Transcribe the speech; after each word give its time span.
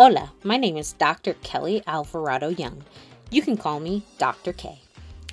Hola, 0.00 0.30
my 0.44 0.56
name 0.56 0.76
is 0.76 0.92
Dr. 0.92 1.34
Kelly 1.42 1.82
Alvarado 1.88 2.50
Young. 2.50 2.84
You 3.32 3.42
can 3.42 3.56
call 3.56 3.80
me 3.80 4.04
Dr. 4.18 4.52
K. 4.52 4.80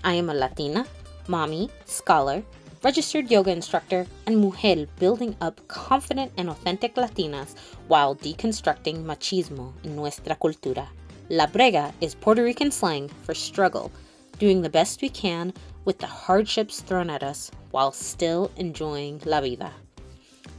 I 0.03 0.15
am 0.15 0.27
a 0.27 0.33
Latina, 0.33 0.87
mommy, 1.27 1.69
scholar, 1.85 2.41
registered 2.81 3.29
yoga 3.29 3.51
instructor, 3.51 4.07
and 4.25 4.39
mujer 4.39 4.87
building 4.97 5.35
up 5.39 5.61
confident 5.67 6.31
and 6.35 6.49
authentic 6.49 6.95
Latinas 6.95 7.53
while 7.89 8.15
deconstructing 8.15 9.05
machismo 9.05 9.71
in 9.83 9.95
nuestra 9.95 10.35
cultura. 10.35 10.87
La 11.29 11.45
brega 11.45 11.93
is 12.01 12.15
Puerto 12.15 12.43
Rican 12.43 12.71
slang 12.71 13.07
for 13.21 13.35
struggle, 13.35 13.91
doing 14.39 14.63
the 14.63 14.69
best 14.71 14.99
we 14.99 15.09
can 15.09 15.53
with 15.85 15.99
the 15.99 16.07
hardships 16.07 16.81
thrown 16.81 17.11
at 17.11 17.21
us 17.21 17.51
while 17.69 17.91
still 17.91 18.49
enjoying 18.57 19.21
la 19.25 19.41
vida. 19.41 19.71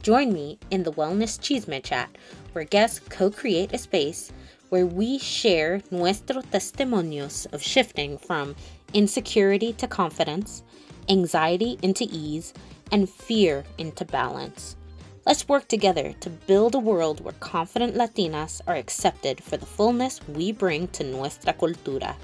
Join 0.01 0.31
me 0.31 0.57
in 0.71 0.83
the 0.83 0.93
Wellness 0.93 1.37
Chisme 1.37 1.83
Chat, 1.83 2.09
where 2.57 2.65
guests 2.65 2.99
co 3.09 3.29
create 3.29 3.71
a 3.71 3.77
space 3.77 4.31
where 4.69 4.87
we 4.87 5.19
share 5.19 5.79
nuestros 5.91 6.43
testimonios 6.45 7.45
of 7.53 7.61
shifting 7.61 8.17
from 8.17 8.55
insecurity 8.95 9.73
to 9.73 9.85
confidence, 9.85 10.63
anxiety 11.07 11.77
into 11.83 12.07
ease, 12.09 12.55
and 12.91 13.07
fear 13.07 13.63
into 13.77 14.03
balance. 14.05 14.75
Let's 15.23 15.47
work 15.47 15.67
together 15.67 16.13
to 16.19 16.31
build 16.31 16.73
a 16.73 16.79
world 16.79 17.23
where 17.23 17.35
confident 17.39 17.93
Latinas 17.93 18.59
are 18.65 18.75
accepted 18.75 19.43
for 19.43 19.57
the 19.57 19.67
fullness 19.67 20.19
we 20.27 20.51
bring 20.51 20.87
to 20.97 21.03
nuestra 21.03 21.53
cultura. 21.53 22.15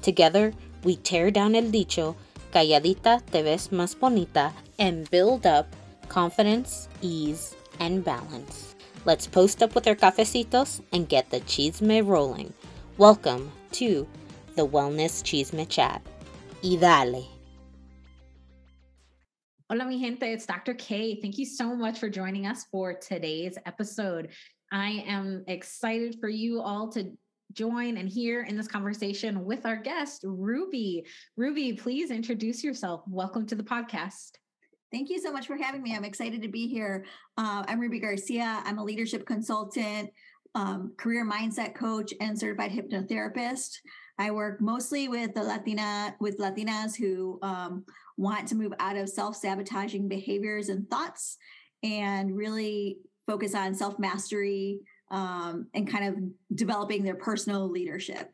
Together, 0.00 0.52
we 0.84 0.94
tear 0.94 1.32
down 1.32 1.56
el 1.56 1.72
dicho, 1.72 2.14
calladita 2.52 3.20
te 3.32 3.42
ves 3.42 3.70
más 3.72 3.98
bonita, 3.98 4.52
and 4.78 5.10
build 5.10 5.44
up 5.44 5.66
confidence, 6.08 6.88
ease, 7.00 7.56
and 7.80 8.04
balance. 8.04 8.71
Let's 9.04 9.26
post 9.26 9.64
up 9.64 9.74
with 9.74 9.88
our 9.88 9.96
cafecitos 9.96 10.80
and 10.92 11.08
get 11.08 11.28
the 11.28 11.40
chisme 11.40 12.06
rolling. 12.06 12.54
Welcome 12.98 13.50
to 13.72 14.06
the 14.54 14.64
Wellness 14.64 15.24
Chisme 15.24 15.68
Chat. 15.68 16.00
Y 16.62 16.76
dale. 16.76 17.26
Hola, 19.68 19.86
mi 19.86 19.98
gente. 19.98 20.32
It's 20.32 20.46
Dr. 20.46 20.74
K. 20.74 21.20
Thank 21.20 21.36
you 21.36 21.46
so 21.46 21.74
much 21.74 21.98
for 21.98 22.08
joining 22.08 22.46
us 22.46 22.64
for 22.70 22.94
today's 22.94 23.58
episode. 23.66 24.28
I 24.70 25.02
am 25.08 25.42
excited 25.48 26.18
for 26.20 26.28
you 26.28 26.60
all 26.60 26.88
to 26.92 27.10
join 27.54 27.96
and 27.96 28.08
hear 28.08 28.44
in 28.44 28.56
this 28.56 28.68
conversation 28.68 29.44
with 29.44 29.66
our 29.66 29.78
guest, 29.78 30.22
Ruby. 30.24 31.04
Ruby, 31.36 31.72
please 31.72 32.12
introduce 32.12 32.62
yourself. 32.62 33.02
Welcome 33.08 33.46
to 33.46 33.56
the 33.56 33.64
podcast. 33.64 34.38
Thank 34.92 35.08
you 35.08 35.18
so 35.18 35.32
much 35.32 35.46
for 35.46 35.56
having 35.56 35.82
me. 35.82 35.96
I'm 35.96 36.04
excited 36.04 36.42
to 36.42 36.48
be 36.48 36.68
here. 36.68 37.06
Uh, 37.38 37.64
I'm 37.66 37.80
Ruby 37.80 37.98
Garcia. 37.98 38.60
I'm 38.66 38.76
a 38.76 38.84
leadership 38.84 39.24
consultant, 39.24 40.10
um, 40.54 40.92
career 40.98 41.26
mindset 41.26 41.74
coach, 41.74 42.12
and 42.20 42.38
certified 42.38 42.72
hypnotherapist. 42.72 43.70
I 44.18 44.32
work 44.32 44.60
mostly 44.60 45.08
with 45.08 45.32
the 45.32 45.42
Latina 45.42 46.14
with 46.20 46.36
Latinas 46.36 46.94
who 46.94 47.38
um, 47.40 47.86
want 48.18 48.46
to 48.48 48.54
move 48.54 48.74
out 48.78 48.98
of 48.98 49.08
self-sabotaging 49.08 50.08
behaviors 50.08 50.68
and 50.68 50.86
thoughts, 50.90 51.38
and 51.82 52.36
really 52.36 52.98
focus 53.26 53.54
on 53.54 53.74
self-mastery 53.74 54.80
um, 55.10 55.68
and 55.72 55.90
kind 55.90 56.04
of 56.04 56.56
developing 56.56 57.02
their 57.02 57.14
personal 57.14 57.66
leadership. 57.66 58.30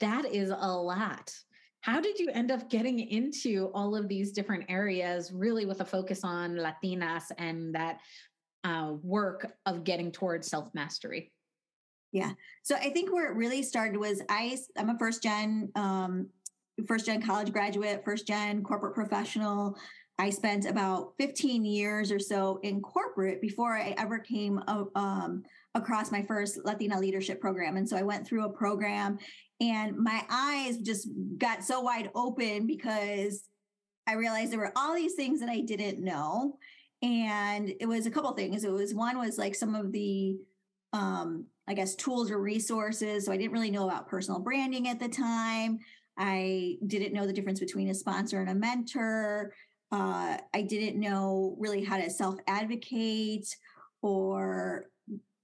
That 0.00 0.24
is 0.24 0.48
a 0.48 0.72
lot. 0.72 1.34
How 1.82 2.00
did 2.00 2.18
you 2.18 2.30
end 2.30 2.50
up 2.50 2.68
getting 2.68 2.98
into 2.98 3.70
all 3.74 3.94
of 3.94 4.08
these 4.08 4.32
different 4.32 4.64
areas, 4.68 5.32
really 5.32 5.64
with 5.64 5.80
a 5.80 5.84
focus 5.84 6.24
on 6.24 6.56
Latinas 6.56 7.24
and 7.38 7.74
that 7.74 8.00
uh, 8.64 8.92
work 9.02 9.52
of 9.64 9.84
getting 9.84 10.10
towards 10.10 10.48
self 10.48 10.74
mastery? 10.74 11.32
Yeah. 12.12 12.32
So 12.62 12.74
I 12.74 12.90
think 12.90 13.12
where 13.12 13.30
it 13.30 13.36
really 13.36 13.62
started 13.62 13.98
was 13.98 14.22
I 14.28 14.58
I'm 14.76 14.90
a 14.90 14.98
first 14.98 15.22
gen 15.22 15.70
um, 15.76 16.28
first 16.86 17.06
gen 17.06 17.22
college 17.22 17.52
graduate, 17.52 18.02
first 18.04 18.26
gen 18.26 18.62
corporate 18.62 18.94
professional. 18.94 19.76
I 20.20 20.30
spent 20.30 20.66
about 20.66 21.12
15 21.18 21.64
years 21.64 22.10
or 22.10 22.18
so 22.18 22.58
in 22.64 22.80
corporate 22.80 23.40
before 23.40 23.76
I 23.76 23.94
ever 23.98 24.18
came 24.18 24.60
um, 24.66 25.44
across 25.74 26.10
my 26.10 26.22
first 26.22 26.58
Latina 26.64 26.98
leadership 26.98 27.40
program. 27.40 27.76
And 27.76 27.88
so 27.88 27.96
I 27.96 28.02
went 28.02 28.26
through 28.26 28.44
a 28.44 28.52
program 28.52 29.18
and 29.60 29.96
my 29.96 30.24
eyes 30.30 30.78
just 30.78 31.08
got 31.36 31.64
so 31.64 31.80
wide 31.80 32.10
open 32.14 32.66
because 32.66 33.44
I 34.06 34.14
realized 34.14 34.52
there 34.52 34.60
were 34.60 34.72
all 34.76 34.94
these 34.94 35.14
things 35.14 35.40
that 35.40 35.48
I 35.48 35.60
didn't 35.60 36.02
know. 36.02 36.58
And 37.02 37.72
it 37.80 37.86
was 37.86 38.06
a 38.06 38.10
couple 38.10 38.32
things. 38.32 38.64
It 38.64 38.72
was 38.72 38.94
one 38.94 39.18
was 39.18 39.38
like 39.38 39.54
some 39.54 39.74
of 39.74 39.92
the 39.92 40.36
um, 40.92 41.46
I 41.68 41.74
guess 41.74 41.94
tools 41.94 42.30
or 42.30 42.40
resources. 42.40 43.26
So 43.26 43.32
I 43.32 43.36
didn't 43.36 43.52
really 43.52 43.70
know 43.70 43.86
about 43.86 44.08
personal 44.08 44.40
branding 44.40 44.88
at 44.88 44.98
the 44.98 45.08
time. 45.08 45.78
I 46.16 46.78
didn't 46.86 47.12
know 47.12 47.26
the 47.26 47.32
difference 47.32 47.60
between 47.60 47.90
a 47.90 47.94
sponsor 47.94 48.40
and 48.40 48.48
a 48.48 48.54
mentor. 48.54 49.52
Uh, 49.92 50.38
I 50.54 50.62
didn't 50.62 50.98
know 50.98 51.56
really 51.58 51.84
how 51.84 51.98
to 51.98 52.10
self 52.10 52.36
advocate 52.46 53.46
or 54.02 54.86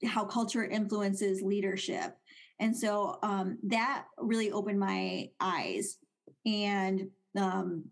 how 0.05 0.25
culture 0.25 0.65
influences 0.65 1.43
leadership. 1.43 2.17
And 2.61 2.77
so 2.77 3.19
um, 3.23 3.59
that 3.65 4.05
really 4.19 4.51
opened 4.53 4.79
my 4.79 5.29
eyes. 5.41 5.99
And 6.47 7.09
um, 7.39 7.85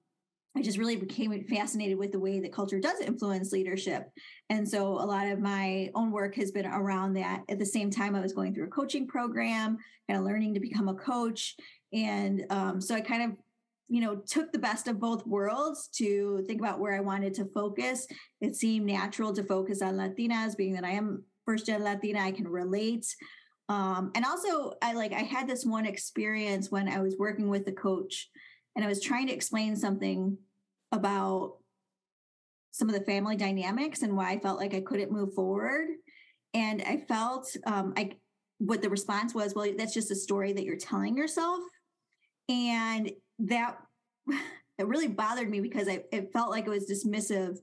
I 0.57 0.63
just 0.63 0.79
really 0.79 0.97
became 0.97 1.45
fascinated 1.49 1.99
with 1.99 2.13
the 2.13 2.19
way 2.19 2.41
that 2.41 2.53
culture 2.53 2.79
does 2.79 3.01
influence 3.01 3.53
leadership. 3.53 4.11
And 4.51 4.69
so 4.69 4.93
a 4.93 5.07
lot 5.07 5.27
of 5.29 5.41
my 5.41 5.91
own 5.95 6.11
work 6.11 6.35
has 6.37 6.51
been 6.51 6.67
around 6.67 7.15
that. 7.15 7.43
At 7.49 7.59
the 7.59 7.67
same 7.67 7.91
time, 7.91 8.15
I 8.15 8.21
was 8.21 8.35
going 8.35 8.55
through 8.55 8.67
a 8.67 8.71
coaching 8.71 9.07
program, 9.07 9.79
kind 10.09 10.21
of 10.21 10.27
learning 10.27 10.55
to 10.55 10.61
become 10.61 10.89
a 10.89 10.95
coach. 10.95 11.57
And 11.93 12.45
um, 12.51 12.81
so 12.81 12.95
I 12.95 13.01
kind 13.01 13.23
of 13.23 13.37
you 13.89 14.01
know 14.01 14.17
took 14.17 14.51
the 14.53 14.59
best 14.59 14.89
of 14.89 14.99
both 14.99 15.27
worlds 15.27 15.89
to 15.89 16.43
think 16.47 16.61
about 16.61 16.81
where 16.81 16.95
i 16.95 17.01
wanted 17.01 17.35
to 17.35 17.45
focus 17.53 18.07
it 18.41 18.57
seemed 18.57 18.87
natural 18.87 19.35
to 19.35 19.45
focus 19.45 19.83
on 19.83 19.97
latinas 19.97 20.57
being 20.57 20.73
that 20.73 20.85
i 20.85 20.93
am 20.93 21.23
first 21.45 21.67
gen 21.67 21.85
latina 21.85 22.21
i 22.21 22.31
can 22.31 22.49
relate 22.49 23.05
um, 23.69 24.11
and 24.15 24.25
also 24.25 24.75
i 24.83 24.93
like 24.93 25.13
i 25.13 25.23
had 25.23 25.49
this 25.49 25.65
one 25.65 25.87
experience 25.87 26.71
when 26.71 26.89
i 26.89 27.01
was 27.01 27.17
working 27.19 27.49
with 27.49 27.67
a 27.69 27.73
coach 27.73 28.29
and 28.75 28.85
I 28.85 28.89
was 28.89 29.03
trying 29.03 29.27
to 29.27 29.33
explain 29.33 29.77
something 29.77 30.39
about 30.93 31.57
some 32.71 32.89
of 32.89 32.95
the 32.95 33.05
family 33.05 33.37
dynamics 33.37 34.03
and 34.03 34.17
why 34.17 34.31
I 34.31 34.39
felt 34.39 34.59
like 34.59 34.75
I 34.75 34.81
couldn't 34.81 35.13
move 35.13 35.35
forward. 35.35 35.89
And 36.55 36.83
I 36.83 36.99
felt 37.09 37.55
um, 37.67 37.93
I 37.97 38.13
what 38.59 38.81
the 38.81 38.91
response 38.91 39.35
was, 39.35 39.55
well, 39.55 39.71
that's 39.77 39.95
just 39.95 40.11
a 40.11 40.17
story 40.17 40.53
that 40.53 40.65
you're 40.65 40.77
telling 40.77 41.17
yourself. 41.17 41.61
And 42.49 43.11
that 43.41 43.77
it 44.79 44.87
really 44.87 45.09
bothered 45.09 45.51
me 45.51 45.61
because 45.61 45.89
I 45.89 46.05
it 46.13 46.33
felt 46.33 46.51
like 46.51 46.67
it 46.67 46.71
was 46.71 46.91
dismissive 46.91 47.59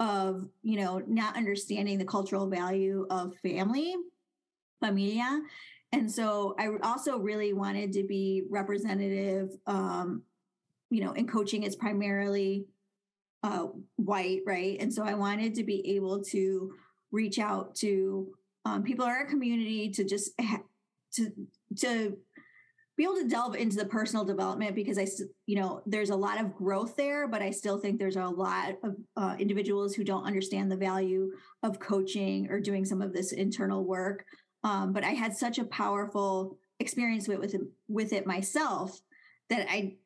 of, 0.00 0.48
you 0.62 0.80
know, 0.80 1.02
not 1.06 1.36
understanding 1.36 1.98
the 1.98 2.04
cultural 2.04 2.48
value 2.48 3.06
of 3.10 3.36
family, 3.38 3.94
familia. 4.84 5.40
And 5.92 6.10
so 6.10 6.54
I 6.58 6.68
also 6.82 7.18
really 7.18 7.52
wanted 7.52 7.92
to 7.94 8.04
be 8.04 8.42
representative 8.50 9.50
um, 9.66 10.22
you 10.90 11.04
know, 11.04 11.12
in 11.12 11.26
coaching, 11.26 11.62
it's 11.62 11.76
primarily 11.76 12.66
uh, 13.42 13.66
white, 13.96 14.40
right? 14.46 14.76
And 14.80 14.92
so 14.92 15.02
I 15.02 15.14
wanted 15.14 15.54
to 15.56 15.64
be 15.64 15.96
able 15.96 16.22
to 16.24 16.72
reach 17.12 17.38
out 17.38 17.74
to 17.76 18.28
um, 18.64 18.82
people 18.82 19.04
in 19.04 19.10
our 19.10 19.26
community 19.26 19.90
to 19.90 20.04
just 20.04 20.32
ha- 20.40 20.62
to 21.14 21.32
to 21.76 22.16
be 22.96 23.04
able 23.04 23.14
to 23.14 23.28
delve 23.28 23.54
into 23.54 23.76
the 23.76 23.84
personal 23.84 24.24
development 24.24 24.74
because 24.74 24.98
I, 24.98 25.06
you 25.46 25.56
know, 25.56 25.82
there's 25.86 26.10
a 26.10 26.16
lot 26.16 26.40
of 26.40 26.52
growth 26.54 26.96
there, 26.96 27.28
but 27.28 27.42
I 27.42 27.50
still 27.50 27.78
think 27.78 27.98
there's 27.98 28.16
a 28.16 28.26
lot 28.26 28.74
of 28.82 28.96
uh, 29.16 29.36
individuals 29.38 29.94
who 29.94 30.02
don't 30.02 30.24
understand 30.24 30.70
the 30.70 30.76
value 30.76 31.30
of 31.62 31.78
coaching 31.78 32.50
or 32.50 32.58
doing 32.58 32.84
some 32.84 33.00
of 33.00 33.12
this 33.12 33.30
internal 33.30 33.84
work. 33.84 34.24
Um, 34.68 34.92
but 34.92 35.02
I 35.02 35.10
had 35.10 35.34
such 35.34 35.58
a 35.58 35.64
powerful 35.64 36.58
experience 36.78 37.26
with 37.26 37.38
with 37.38 37.54
it, 37.54 37.62
with 37.88 38.12
it 38.12 38.26
myself 38.26 39.00
that 39.48 39.66
I 39.70 39.96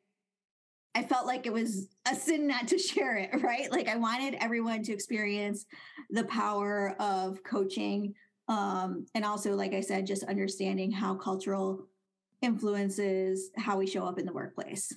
I 0.95 1.03
felt 1.03 1.25
like 1.25 1.45
it 1.45 1.53
was 1.53 1.89
a 2.09 2.15
sin 2.15 2.47
not 2.47 2.67
to 2.69 2.77
share 2.89 3.17
it, 3.17 3.41
right? 3.41 3.69
Like 3.71 3.89
I 3.89 3.97
wanted 3.97 4.35
everyone 4.35 4.83
to 4.83 4.93
experience 4.93 5.65
the 6.09 6.23
power 6.25 6.95
of 6.99 7.43
coaching. 7.43 8.13
Um, 8.47 9.05
and 9.15 9.25
also, 9.25 9.53
like 9.53 9.73
I 9.73 9.81
said, 9.81 10.05
just 10.05 10.23
understanding 10.23 10.91
how 10.91 11.15
cultural 11.15 11.87
influences 12.41 13.49
how 13.57 13.77
we 13.77 13.87
show 13.87 14.05
up 14.05 14.19
in 14.19 14.25
the 14.25 14.33
workplace. 14.33 14.93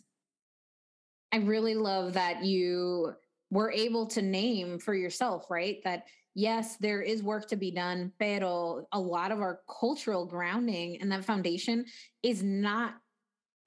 I 1.33 1.39
really 1.39 1.75
love 1.75 2.13
that 2.13 2.45
you 2.45 3.15
were 3.51 3.71
able 3.71 4.07
to 4.09 4.23
name 4.23 4.79
for 4.79 4.95
yourself, 4.95 5.47
right? 5.51 5.79
That 5.85 6.05
yes, 6.37 6.77
there 6.77 7.01
is 7.01 7.23
work 7.23 7.49
to 7.49 7.57
be 7.57 7.71
done, 7.71 8.13
pero 8.19 8.87
a 8.93 9.01
lot 9.01 9.33
of 9.33 9.41
our 9.41 9.63
cultural 9.81 10.27
grounding 10.27 11.01
and 11.01 11.11
that 11.11 11.25
foundation 11.25 11.87
is 12.23 12.43
not 12.43 12.95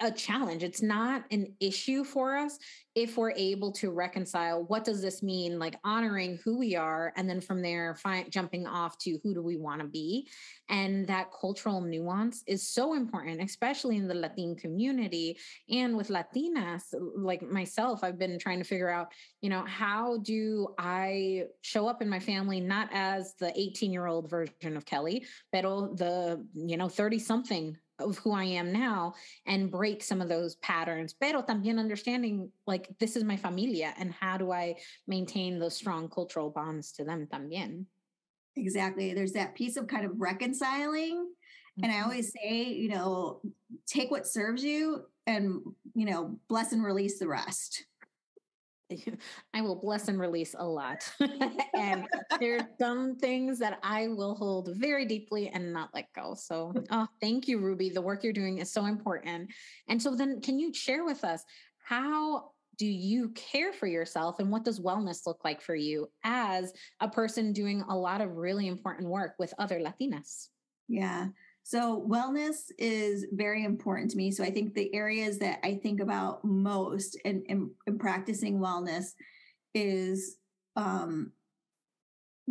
a 0.02 0.12
challenge. 0.12 0.64
It's 0.64 0.82
not 0.82 1.26
an 1.32 1.54
issue 1.60 2.04
for 2.04 2.38
us 2.38 2.58
if 2.96 3.18
we're 3.18 3.32
able 3.32 3.72
to 3.72 3.92
reconcile 3.92 4.64
what 4.64 4.84
does 4.84 5.02
this 5.02 5.22
mean, 5.22 5.60
like 5.60 5.80
honoring 5.84 6.40
who 6.44 6.58
we 6.58 6.76
are, 6.76 7.14
and 7.16 7.30
then 7.30 7.40
from 7.40 7.62
there, 7.62 7.96
find, 7.96 8.32
jumping 8.32 8.66
off 8.66 8.98
to 8.98 9.20
who 9.24 9.34
do 9.34 9.42
we 9.42 9.58
want 9.58 9.82
to 9.82 9.88
be. 9.88 10.28
And 10.70 11.06
that 11.08 11.28
cultural 11.40 11.82
nuance 11.82 12.44
is 12.48 12.68
so 12.68 12.94
important, 12.94 13.42
especially 13.42 13.98
in 13.98 14.08
the 14.08 14.14
Latin 14.14 14.56
community 14.56 15.38
and 15.70 15.96
with 15.96 16.10
Latinas 16.10 16.84
like 17.16 17.42
myself. 17.42 18.04
I've 18.04 18.20
been 18.20 18.40
trying 18.40 18.60
to 18.60 18.66
figure 18.66 18.90
out, 18.90 19.12
you 19.42 19.50
know, 19.50 19.64
how 19.66 20.18
do 20.18 20.74
I 20.78 21.44
show 21.62 21.88
up 21.88 22.02
in 22.02 22.10
my 22.10 22.20
family 22.20 22.60
not 22.60 22.90
as 22.92 23.36
the 23.40 23.58
18 23.58 23.94
year 23.94 24.08
old 24.08 24.30
version 24.30 24.76
of 24.76 24.86
Kelly, 24.86 25.26
but 25.52 25.62
the, 25.62 26.46
you 26.56 26.78
know, 26.78 26.90
30 26.90 27.20
something 27.20 27.78
of 28.00 28.18
who 28.18 28.32
I 28.32 28.44
am 28.44 28.72
now 28.72 29.14
and 29.46 29.72
break 29.72 30.04
some 30.04 30.22
of 30.22 30.30
those 30.30 30.56
patterns, 30.56 31.14
pero 31.14 31.42
también 31.42 31.80
understanding 31.80 32.52
like 32.68 32.90
this 33.00 33.16
is 33.16 33.24
my 33.24 33.38
familia 33.38 33.94
and 33.98 34.14
how 34.14 34.38
do 34.38 34.52
I 34.52 34.76
maintain 35.08 35.60
those 35.60 35.76
strong 35.76 36.10
cultural 36.10 36.50
bonds 36.50 36.92
to 36.94 37.04
them 37.04 37.28
también. 37.32 37.86
Exactly. 38.56 39.14
There's 39.14 39.34
that 39.34 39.56
piece 39.56 39.78
of 39.78 39.88
kind 39.88 40.06
of 40.06 40.20
reconciling. 40.20 41.18
Mm-hmm. 41.18 41.84
And 41.84 41.92
I 41.92 41.96
mm-hmm. 41.96 42.04
always 42.04 42.34
say, 42.34 42.64
you 42.64 42.90
know, 42.90 43.42
take 43.88 44.12
what 44.12 44.28
serves 44.28 44.64
you 44.64 45.06
and, 45.28 45.62
you 45.94 46.06
know, 46.06 46.40
bless 46.48 46.72
and 46.72 46.84
release 46.84 47.20
the 47.20 47.28
rest. 47.28 47.86
I 49.54 49.62
will 49.62 49.76
bless 49.76 50.08
and 50.08 50.20
release 50.20 50.56
a 50.58 50.66
lot. 50.66 51.10
and 51.74 52.08
there 52.40 52.58
are 52.58 52.68
some 52.80 53.16
things 53.16 53.60
that 53.60 53.80
I 53.84 54.08
will 54.08 54.36
hold 54.36 54.70
very 54.74 55.06
deeply 55.06 55.50
and 55.50 55.74
not 55.74 55.90
let 55.94 56.12
go. 56.14 56.36
So, 56.36 56.74
oh, 56.92 57.08
thank 57.22 57.48
you, 57.48 57.60
Ruby. 57.60 57.90
The 57.90 58.02
work 58.02 58.24
you're 58.24 58.34
doing 58.34 58.60
is 58.60 58.72
so 58.72 58.86
important. 58.86 59.52
And 59.88 60.02
so, 60.02 60.16
then 60.16 60.42
can 60.42 60.60
you 60.60 60.74
share 60.74 61.06
with 61.06 61.24
us 61.24 61.44
how 61.84 62.52
do 62.78 62.86
you 62.86 63.30
care 63.30 63.74
for 63.74 63.88
yourself 63.88 64.40
and 64.40 64.50
what 64.50 64.64
does 64.64 64.80
wellness 64.80 65.28
look 65.28 65.44
like 65.44 65.62
for 65.62 65.76
you 65.76 66.08
as 66.24 66.72
a 67.02 67.10
person 67.10 67.52
doing 67.52 67.84
a 67.90 67.96
lot 67.96 68.22
of 68.22 68.38
really 68.38 68.68
important 68.68 69.10
work 69.10 69.34
with 69.38 69.54
other 69.60 69.80
Latinas? 69.80 70.48
Yeah. 70.88 71.28
So, 71.64 72.06
wellness 72.10 72.72
is 72.78 73.28
very 73.32 73.64
important 73.64 74.12
to 74.12 74.18
me. 74.18 74.32
So, 74.32 74.44
I 74.44 74.52
think 74.52 74.74
the 74.74 74.94
areas 74.94 75.38
that 75.40 75.60
I 75.64 75.76
think 75.76 76.00
about 76.00 76.44
most 76.44 77.18
in, 77.26 77.44
in, 77.48 77.72
in 77.86 78.00
practicing 78.00 78.60
wellness 78.60 79.14
is 79.74 80.38
um, 80.76 81.32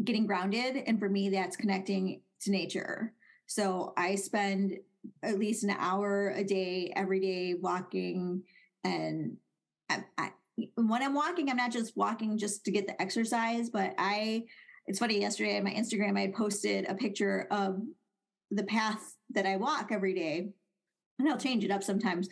getting 0.04 0.26
grounded. 0.26 0.76
And 0.86 0.98
for 1.00 1.08
me, 1.08 1.30
that's 1.30 1.56
connecting 1.56 2.22
to 2.42 2.50
nature. 2.50 3.12
So, 3.46 3.92
I 3.96 4.14
spend 4.14 4.78
at 5.22 5.38
least 5.38 5.64
an 5.64 5.70
hour 5.70 6.30
a 6.30 6.44
day, 6.44 6.92
every 6.94 7.20
day, 7.20 7.54
walking. 7.54 8.42
And 8.84 9.36
I, 9.88 10.04
I, 10.16 10.30
when 10.74 11.02
I'm 11.02 11.14
walking, 11.14 11.50
I'm 11.50 11.56
not 11.56 11.72
just 11.72 11.96
walking 11.96 12.38
just 12.38 12.64
to 12.64 12.70
get 12.70 12.86
the 12.86 13.00
exercise, 13.00 13.70
but 13.70 13.94
I, 13.98 14.44
it's 14.86 14.98
funny, 14.98 15.20
yesterday 15.20 15.58
on 15.58 15.64
my 15.64 15.72
Instagram, 15.72 16.18
I 16.18 16.32
posted 16.36 16.86
a 16.88 16.94
picture 16.94 17.46
of 17.50 17.80
the 18.50 18.64
path 18.64 19.14
that 19.30 19.46
I 19.46 19.56
walk 19.56 19.90
every 19.90 20.14
day, 20.14 20.50
and 21.18 21.28
I'll 21.28 21.38
change 21.38 21.64
it 21.64 21.70
up 21.70 21.82
sometimes. 21.82 22.28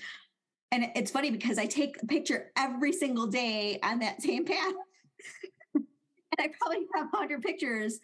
And 0.72 0.90
it's 0.94 1.10
funny 1.10 1.30
because 1.30 1.58
I 1.58 1.66
take 1.66 2.02
a 2.02 2.06
picture 2.06 2.50
every 2.56 2.92
single 2.92 3.26
day 3.26 3.78
on 3.82 4.00
that 4.00 4.22
same 4.22 4.44
path. 4.44 4.74
and 5.74 5.84
I 6.38 6.48
probably 6.60 6.86
have 6.94 7.06
100 7.10 7.42
pictures 7.42 8.00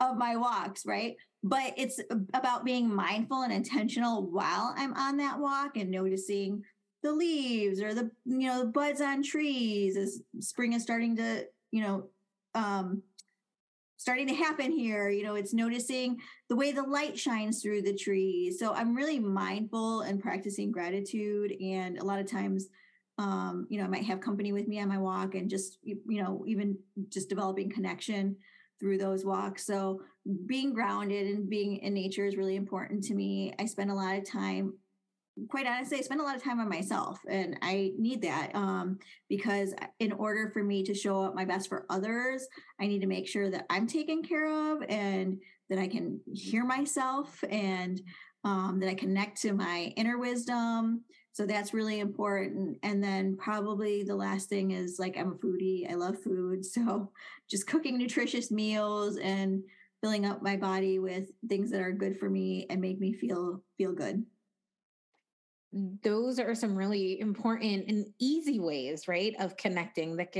of 0.00 0.16
my 0.16 0.36
walks, 0.36 0.86
right? 0.86 1.16
But 1.42 1.74
it's 1.76 2.00
about 2.34 2.64
being 2.64 2.92
mindful 2.92 3.42
and 3.42 3.52
intentional 3.52 4.30
while 4.30 4.74
I'm 4.76 4.94
on 4.94 5.18
that 5.18 5.38
walk 5.38 5.76
and 5.76 5.90
noticing 5.90 6.62
the 7.02 7.12
leaves 7.12 7.80
or 7.80 7.94
the 7.94 8.10
you 8.24 8.48
know 8.48 8.64
the 8.64 8.70
buds 8.70 9.00
on 9.00 9.22
trees 9.22 9.96
as 9.96 10.22
spring 10.40 10.72
is 10.72 10.82
starting 10.82 11.14
to 11.16 11.44
you 11.70 11.82
know 11.82 12.08
um 12.54 13.02
starting 13.96 14.26
to 14.28 14.34
happen 14.34 14.70
here. 14.70 15.08
You 15.08 15.24
know, 15.24 15.34
it's 15.34 15.54
noticing 15.54 16.18
the 16.48 16.56
way 16.56 16.72
the 16.72 16.82
light 16.82 17.18
shines 17.18 17.62
through 17.62 17.82
the 17.82 17.96
trees. 17.96 18.58
So 18.58 18.72
I'm 18.72 18.94
really 18.94 19.18
mindful 19.18 20.02
and 20.02 20.20
practicing 20.20 20.70
gratitude. 20.70 21.52
And 21.60 21.98
a 21.98 22.04
lot 22.04 22.20
of 22.20 22.30
times, 22.30 22.68
um, 23.18 23.66
you 23.70 23.78
know, 23.78 23.84
I 23.84 23.88
might 23.88 24.04
have 24.04 24.20
company 24.20 24.52
with 24.52 24.68
me 24.68 24.80
on 24.80 24.88
my 24.88 24.98
walk 24.98 25.34
and 25.34 25.48
just, 25.48 25.78
you 25.82 26.22
know, 26.22 26.44
even 26.46 26.76
just 27.08 27.28
developing 27.28 27.70
connection 27.70 28.36
through 28.78 28.98
those 28.98 29.24
walks. 29.24 29.64
So 29.64 30.02
being 30.46 30.74
grounded 30.74 31.26
and 31.26 31.48
being 31.48 31.78
in 31.78 31.94
nature 31.94 32.26
is 32.26 32.36
really 32.36 32.56
important 32.56 33.04
to 33.04 33.14
me. 33.14 33.54
I 33.58 33.64
spend 33.64 33.90
a 33.90 33.94
lot 33.94 34.16
of 34.16 34.28
time 34.28 34.74
quite 35.48 35.66
honestly, 35.66 35.98
I 35.98 36.00
spend 36.00 36.20
a 36.20 36.24
lot 36.24 36.36
of 36.36 36.42
time 36.42 36.60
on 36.60 36.68
myself 36.68 37.20
and 37.28 37.58
I 37.62 37.92
need 37.98 38.22
that 38.22 38.54
um, 38.54 38.98
because 39.28 39.74
in 40.00 40.12
order 40.12 40.50
for 40.52 40.62
me 40.62 40.82
to 40.84 40.94
show 40.94 41.22
up 41.22 41.34
my 41.34 41.44
best 41.44 41.68
for 41.68 41.84
others, 41.90 42.46
I 42.80 42.86
need 42.86 43.00
to 43.00 43.06
make 43.06 43.28
sure 43.28 43.50
that 43.50 43.66
I'm 43.68 43.86
taken 43.86 44.22
care 44.22 44.72
of 44.72 44.82
and 44.88 45.38
that 45.68 45.78
I 45.78 45.88
can 45.88 46.20
hear 46.32 46.64
myself 46.64 47.42
and 47.50 48.00
um, 48.44 48.78
that 48.80 48.88
I 48.88 48.94
connect 48.94 49.42
to 49.42 49.52
my 49.52 49.92
inner 49.96 50.18
wisdom. 50.18 51.02
So 51.32 51.44
that's 51.44 51.74
really 51.74 52.00
important. 52.00 52.78
And 52.82 53.02
then 53.02 53.36
probably 53.36 54.04
the 54.04 54.16
last 54.16 54.48
thing 54.48 54.70
is 54.70 54.98
like 54.98 55.18
I'm 55.18 55.32
a 55.32 55.46
foodie. 55.46 55.90
I 55.90 55.94
love 55.94 56.16
food. 56.22 56.64
So 56.64 57.10
just 57.50 57.66
cooking 57.66 57.98
nutritious 57.98 58.50
meals 58.50 59.18
and 59.18 59.62
filling 60.00 60.24
up 60.24 60.42
my 60.42 60.56
body 60.56 60.98
with 60.98 61.30
things 61.48 61.70
that 61.70 61.80
are 61.80 61.92
good 61.92 62.18
for 62.18 62.30
me 62.30 62.66
and 62.70 62.80
make 62.80 62.98
me 63.00 63.12
feel 63.12 63.62
feel 63.76 63.92
good 63.92 64.24
those 66.02 66.38
are 66.38 66.54
some 66.54 66.74
really 66.74 67.20
important 67.20 67.88
and 67.88 68.06
easy 68.18 68.58
ways, 68.58 69.08
right, 69.08 69.34
of 69.38 69.56
connecting. 69.56 70.16
That 70.16 70.32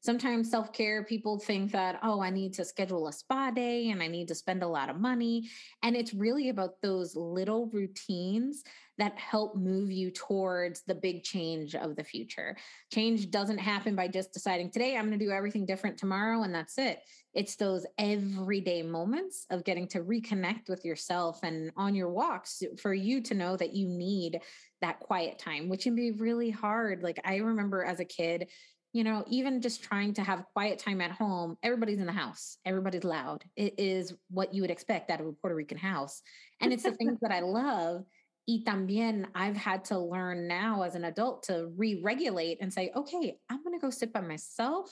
sometimes 0.00 0.50
self 0.50 0.72
care, 0.72 1.04
people 1.04 1.38
think 1.38 1.72
that, 1.72 1.98
oh, 2.02 2.20
I 2.20 2.30
need 2.30 2.54
to 2.54 2.64
schedule 2.64 3.08
a 3.08 3.12
spa 3.12 3.50
day 3.50 3.90
and 3.90 4.02
I 4.02 4.06
need 4.06 4.28
to 4.28 4.34
spend 4.34 4.62
a 4.62 4.68
lot 4.68 4.88
of 4.88 5.00
money. 5.00 5.48
And 5.82 5.96
it's 5.96 6.14
really 6.14 6.50
about 6.50 6.80
those 6.82 7.16
little 7.16 7.68
routines 7.72 8.62
that 8.98 9.18
help 9.18 9.56
move 9.56 9.90
you 9.90 10.10
towards 10.10 10.82
the 10.86 10.94
big 10.94 11.22
change 11.22 11.74
of 11.74 11.96
the 11.96 12.04
future. 12.04 12.56
Change 12.92 13.30
doesn't 13.30 13.58
happen 13.58 13.94
by 13.94 14.08
just 14.08 14.32
deciding 14.32 14.70
today 14.70 14.96
I'm 14.96 15.06
going 15.06 15.18
to 15.18 15.24
do 15.24 15.30
everything 15.30 15.66
different 15.66 15.98
tomorrow 15.98 16.42
and 16.42 16.54
that's 16.54 16.78
it. 16.78 17.00
It's 17.34 17.56
those 17.56 17.86
everyday 17.98 18.82
moments 18.82 19.46
of 19.50 19.64
getting 19.64 19.86
to 19.88 20.00
reconnect 20.00 20.68
with 20.68 20.84
yourself 20.84 21.40
and 21.42 21.70
on 21.76 21.94
your 21.94 22.08
walks 22.08 22.62
for 22.78 22.94
you 22.94 23.20
to 23.22 23.34
know 23.34 23.56
that 23.56 23.74
you 23.74 23.88
need 23.88 24.40
that 24.80 25.00
quiet 25.00 25.38
time, 25.38 25.68
which 25.68 25.82
can 25.82 25.94
be 25.94 26.12
really 26.12 26.50
hard. 26.50 27.02
Like 27.02 27.20
I 27.24 27.36
remember 27.36 27.84
as 27.84 28.00
a 28.00 28.04
kid, 28.04 28.48
you 28.92 29.04
know, 29.04 29.24
even 29.28 29.60
just 29.60 29.82
trying 29.82 30.14
to 30.14 30.22
have 30.22 30.46
quiet 30.54 30.78
time 30.78 31.02
at 31.02 31.10
home, 31.10 31.58
everybody's 31.62 31.98
in 31.98 32.06
the 32.06 32.12
house, 32.12 32.56
everybody's 32.64 33.04
loud. 33.04 33.44
It 33.54 33.74
is 33.76 34.14
what 34.30 34.54
you 34.54 34.62
would 34.62 34.70
expect 34.70 35.10
out 35.10 35.20
of 35.20 35.26
a 35.26 35.32
Puerto 35.32 35.54
Rican 35.54 35.76
house. 35.76 36.22
And 36.62 36.72
it's 36.72 36.84
the 36.84 36.92
things 36.92 37.18
that 37.20 37.30
I 37.30 37.40
love. 37.42 38.06
Y 38.48 38.62
también, 38.64 39.26
I've 39.34 39.56
had 39.56 39.84
to 39.86 39.98
learn 39.98 40.46
now 40.46 40.82
as 40.82 40.94
an 40.94 41.04
adult 41.04 41.42
to 41.44 41.68
re 41.76 42.00
regulate 42.02 42.58
and 42.60 42.72
say, 42.72 42.92
okay, 42.94 43.38
I'm 43.50 43.62
going 43.64 43.78
to 43.78 43.82
go 43.82 43.90
sit 43.90 44.12
by 44.12 44.20
myself 44.20 44.90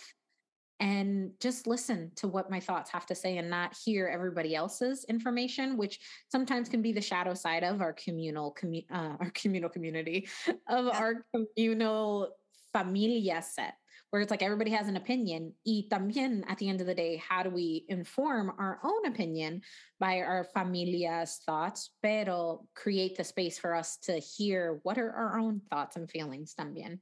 and 0.80 1.30
just 1.40 1.66
listen 1.66 2.10
to 2.16 2.26
what 2.26 2.50
my 2.50 2.58
thoughts 2.58 2.90
have 2.90 3.06
to 3.06 3.14
say 3.14 3.38
and 3.38 3.48
not 3.48 3.76
hear 3.84 4.08
everybody 4.08 4.56
else's 4.56 5.04
information 5.04 5.76
which 5.76 6.00
sometimes 6.32 6.68
can 6.68 6.82
be 6.82 6.92
the 6.92 7.00
shadow 7.00 7.32
side 7.32 7.62
of 7.62 7.80
our 7.80 7.92
communal 7.92 8.52
commu- 8.60 8.84
uh, 8.90 9.14
our 9.20 9.30
communal 9.34 9.70
community 9.70 10.28
of 10.68 10.86
yeah. 10.86 10.98
our 10.98 11.24
communal 11.32 12.28
familia 12.72 13.40
set 13.40 13.74
where 14.14 14.22
it's 14.22 14.30
like 14.30 14.44
everybody 14.44 14.70
has 14.70 14.86
an 14.86 14.96
opinion 14.96 15.52
y 15.66 15.82
también 15.90 16.44
at 16.46 16.56
the 16.58 16.68
end 16.68 16.80
of 16.80 16.86
the 16.86 16.94
day 16.94 17.16
how 17.16 17.42
do 17.42 17.50
we 17.50 17.84
inform 17.88 18.52
our 18.60 18.78
own 18.84 19.06
opinion 19.06 19.60
by 19.98 20.20
our 20.20 20.46
familia's 20.54 21.40
thoughts 21.44 21.90
pero 22.00 22.64
create 22.76 23.16
the 23.16 23.24
space 23.24 23.58
for 23.58 23.74
us 23.74 23.96
to 23.96 24.12
hear 24.20 24.78
what 24.84 24.98
are 24.98 25.10
our 25.10 25.36
own 25.40 25.60
thoughts 25.68 25.96
and 25.96 26.08
feelings 26.08 26.54
también 26.54 27.00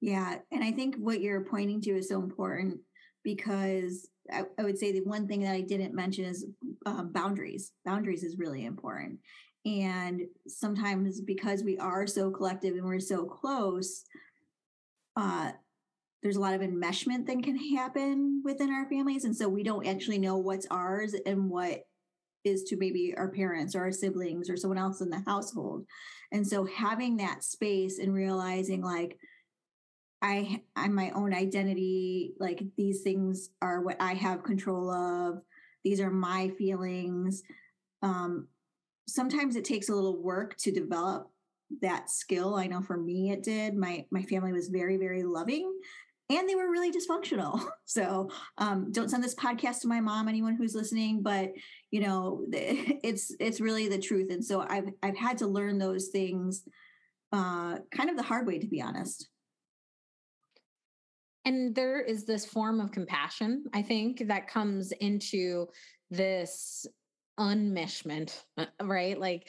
yeah. 0.00 0.36
And 0.52 0.62
I 0.62 0.72
think 0.72 0.96
what 0.96 1.20
you're 1.20 1.44
pointing 1.44 1.80
to 1.82 1.96
is 1.96 2.08
so 2.08 2.20
important 2.20 2.78
because 3.24 4.08
I, 4.30 4.44
I 4.58 4.62
would 4.62 4.78
say 4.78 4.92
the 4.92 5.00
one 5.00 5.26
thing 5.26 5.40
that 5.40 5.54
I 5.54 5.62
didn't 5.62 5.94
mention 5.94 6.24
is 6.24 6.46
um, 6.84 7.12
boundaries. 7.12 7.72
Boundaries 7.84 8.22
is 8.22 8.38
really 8.38 8.66
important. 8.66 9.18
And 9.64 10.22
sometimes 10.46 11.20
because 11.20 11.64
we 11.64 11.76
are 11.78 12.06
so 12.06 12.30
collective 12.30 12.74
and 12.74 12.84
we're 12.84 13.00
so 13.00 13.24
close, 13.24 14.04
uh, 15.16 15.52
there's 16.22 16.36
a 16.36 16.40
lot 16.40 16.54
of 16.54 16.60
enmeshment 16.60 17.26
that 17.26 17.42
can 17.42 17.56
happen 17.76 18.42
within 18.44 18.70
our 18.70 18.88
families. 18.88 19.24
And 19.24 19.36
so 19.36 19.48
we 19.48 19.62
don't 19.62 19.86
actually 19.86 20.18
know 20.18 20.38
what's 20.38 20.66
ours 20.70 21.14
and 21.26 21.48
what 21.48 21.82
is 22.44 22.64
to 22.64 22.76
maybe 22.76 23.14
our 23.16 23.30
parents 23.30 23.74
or 23.74 23.80
our 23.80 23.92
siblings 23.92 24.48
or 24.48 24.56
someone 24.56 24.78
else 24.78 25.00
in 25.00 25.10
the 25.10 25.22
household. 25.26 25.84
And 26.32 26.46
so 26.46 26.64
having 26.64 27.18
that 27.18 27.44
space 27.44 27.98
and 27.98 28.14
realizing 28.14 28.82
like, 28.82 29.18
I 30.22 30.62
I'm 30.74 30.94
my 30.94 31.10
own 31.10 31.34
identity. 31.34 32.32
Like 32.40 32.62
these 32.76 33.02
things 33.02 33.50
are 33.60 33.82
what 33.82 33.96
I 34.00 34.14
have 34.14 34.42
control 34.42 34.90
of. 34.90 35.42
These 35.84 36.00
are 36.00 36.10
my 36.10 36.48
feelings. 36.56 37.42
Um, 38.02 38.48
sometimes 39.06 39.56
it 39.56 39.64
takes 39.64 39.88
a 39.88 39.94
little 39.94 40.20
work 40.20 40.56
to 40.58 40.72
develop 40.72 41.30
that 41.82 42.10
skill. 42.10 42.54
I 42.54 42.66
know 42.66 42.80
for 42.80 42.96
me 42.96 43.30
it 43.30 43.42
did. 43.42 43.76
My 43.76 44.06
my 44.10 44.22
family 44.22 44.52
was 44.52 44.68
very 44.68 44.96
very 44.96 45.22
loving 45.22 45.70
and 46.28 46.48
they 46.48 46.54
were 46.54 46.70
really 46.70 46.92
dysfunctional. 46.92 47.62
So 47.88 48.30
um, 48.58 48.90
don't 48.90 49.08
send 49.08 49.22
this 49.22 49.36
podcast 49.36 49.82
to 49.82 49.88
my 49.88 50.00
mom, 50.00 50.28
anyone 50.28 50.56
who's 50.56 50.74
listening, 50.74 51.22
but 51.22 51.52
you 51.92 52.00
know, 52.00 52.44
it's 52.50 53.32
it's 53.38 53.60
really 53.60 53.88
the 53.88 53.98
truth. 53.98 54.30
And 54.30 54.44
so 54.44 54.66
I've 54.68 54.88
I've 55.04 55.16
had 55.16 55.38
to 55.38 55.46
learn 55.46 55.78
those 55.78 56.08
things 56.08 56.64
uh, 57.32 57.76
kind 57.92 58.10
of 58.10 58.16
the 58.16 58.24
hard 58.24 58.46
way, 58.46 58.58
to 58.58 58.66
be 58.66 58.82
honest. 58.82 59.28
And 61.44 61.76
there 61.76 62.00
is 62.00 62.24
this 62.24 62.44
form 62.44 62.80
of 62.80 62.90
compassion, 62.90 63.66
I 63.72 63.82
think, 63.82 64.26
that 64.26 64.48
comes 64.48 64.90
into 64.90 65.68
this 66.10 66.86
unmeshment, 67.38 68.42
right? 68.82 69.18
Like 69.18 69.48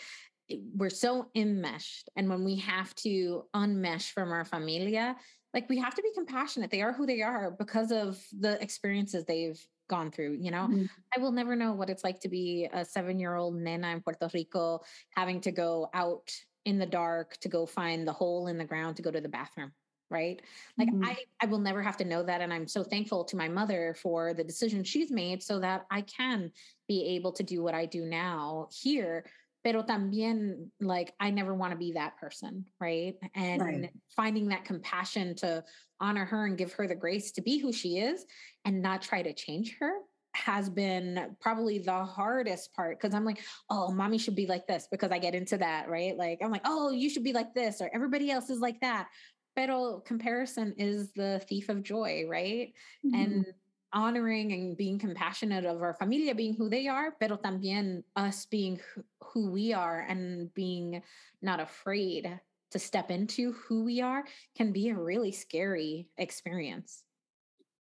we're 0.76 0.90
so 0.90 1.28
enmeshed. 1.36 2.10
And 2.16 2.30
when 2.30 2.44
we 2.44 2.58
have 2.58 2.94
to 2.96 3.46
unmesh 3.56 4.12
from 4.12 4.32
our 4.32 4.46
familia, 4.46 5.16
like 5.58 5.70
we 5.70 5.80
have 5.80 5.96
to 5.96 6.04
be 6.04 6.12
compassionate. 6.14 6.70
They 6.70 6.84
are 6.84 6.94
who 6.94 7.08
they 7.08 7.24
are 7.24 7.50
because 7.50 7.92
of 7.92 8.24
the 8.40 8.62
experiences 8.62 9.26
they've 9.26 9.60
gone 9.90 10.12
through. 10.12 10.38
You 10.40 10.52
know, 10.52 10.68
mm-hmm. 10.70 10.86
I 11.16 11.20
will 11.20 11.32
never 11.32 11.56
know 11.56 11.72
what 11.74 11.90
it's 11.90 12.04
like 12.04 12.20
to 12.20 12.30
be 12.30 12.70
a 12.72 12.86
seven 12.86 13.20
year 13.20 13.34
old 13.34 13.56
nena 13.56 13.88
in 13.90 14.02
Puerto 14.02 14.30
Rico 14.32 14.82
having 15.16 15.42
to 15.42 15.52
go 15.52 15.90
out 15.96 16.32
in 16.66 16.78
the 16.78 16.86
dark 16.86 17.38
to 17.38 17.50
go 17.50 17.66
find 17.66 18.08
the 18.08 18.14
hole 18.14 18.46
in 18.46 18.60
the 18.60 18.66
ground 18.66 18.98
to 18.98 19.02
go 19.02 19.10
to 19.10 19.20
the 19.20 19.30
bathroom 19.30 19.72
right 20.10 20.42
like 20.78 20.90
mm-hmm. 20.90 21.04
i 21.04 21.18
i 21.42 21.46
will 21.46 21.60
never 21.60 21.82
have 21.82 21.98
to 21.98 22.06
know 22.06 22.24
that 22.24 22.40
and 22.40 22.54
i'm 22.54 22.66
so 22.66 22.82
thankful 22.82 23.26
to 23.26 23.36
my 23.36 23.50
mother 23.50 23.94
for 24.02 24.34
the 24.34 24.44
decision 24.44 24.82
she's 24.84 25.12
made 25.12 25.44
so 25.44 25.60
that 25.60 25.86
i 25.92 26.00
can 26.02 26.50
be 26.88 27.16
able 27.16 27.32
to 27.32 27.44
do 27.44 27.62
what 27.62 27.74
i 27.74 27.86
do 27.86 28.06
now 28.06 28.68
here 28.72 29.26
pero 29.64 29.84
también 29.84 30.70
like 30.80 31.14
I 31.20 31.30
never 31.30 31.54
want 31.54 31.72
to 31.72 31.78
be 31.78 31.94
that 31.94 32.18
person, 32.18 32.66
right? 32.80 33.16
And 33.36 33.62
right. 33.62 33.90
finding 34.16 34.48
that 34.50 34.66
compassion 34.66 35.36
to 35.38 35.64
honor 36.00 36.26
her 36.26 36.46
and 36.46 36.58
give 36.58 36.74
her 36.74 36.88
the 36.88 36.96
grace 36.96 37.32
to 37.34 37.42
be 37.42 37.58
who 37.58 37.74
she 37.74 37.98
is 37.98 38.26
and 38.66 38.82
not 38.82 39.02
try 39.02 39.22
to 39.22 39.34
change 39.34 39.78
her 39.80 39.92
has 40.34 40.70
been 40.70 41.36
probably 41.42 41.80
the 41.80 42.06
hardest 42.06 42.74
part 42.74 43.00
because 43.00 43.16
I'm 43.16 43.26
like, 43.26 43.40
oh, 43.70 43.92
mommy 43.92 44.18
should 44.20 44.36
be 44.36 44.46
like 44.46 44.68
this 44.68 44.88
because 44.92 45.12
I 45.12 45.18
get 45.18 45.34
into 45.34 45.58
that, 45.58 45.90
right? 45.90 46.16
Like 46.16 46.40
I'm 46.44 46.52
like, 46.52 46.62
oh, 46.66 46.92
you 46.92 47.10
should 47.10 47.24
be 47.24 47.34
like 47.34 47.54
this 47.54 47.82
or 47.82 47.90
everybody 47.94 48.30
else 48.30 48.50
is 48.50 48.60
like 48.60 48.80
that. 48.82 49.08
Pero 49.56 50.04
comparison 50.06 50.76
is 50.78 51.12
the 51.14 51.42
thief 51.50 51.70
of 51.70 51.82
joy, 51.82 52.26
right? 52.30 52.74
Mm-hmm. 53.04 53.16
And 53.16 53.46
honoring 53.94 54.52
and 54.52 54.78
being 54.78 55.00
compassionate 55.00 55.66
of 55.66 55.82
our 55.82 55.94
familia 55.94 56.36
being 56.36 56.56
who 56.56 56.70
they 56.70 56.88
are, 56.88 57.12
pero 57.20 57.38
también 57.38 58.04
us 58.16 58.46
being 58.46 58.80
who 59.22 59.50
we 59.52 59.74
are 59.74 60.06
and 60.08 60.54
being 60.54 61.02
not 61.42 61.60
afraid 61.60 62.40
to 62.72 62.80
step 62.80 63.12
into 63.12 63.54
who 63.54 63.84
we 63.84 64.02
are 64.02 64.24
can 64.56 64.72
be 64.72 64.90
a 64.90 64.96
really 64.96 65.32
scary 65.32 66.08
experience. 66.18 67.04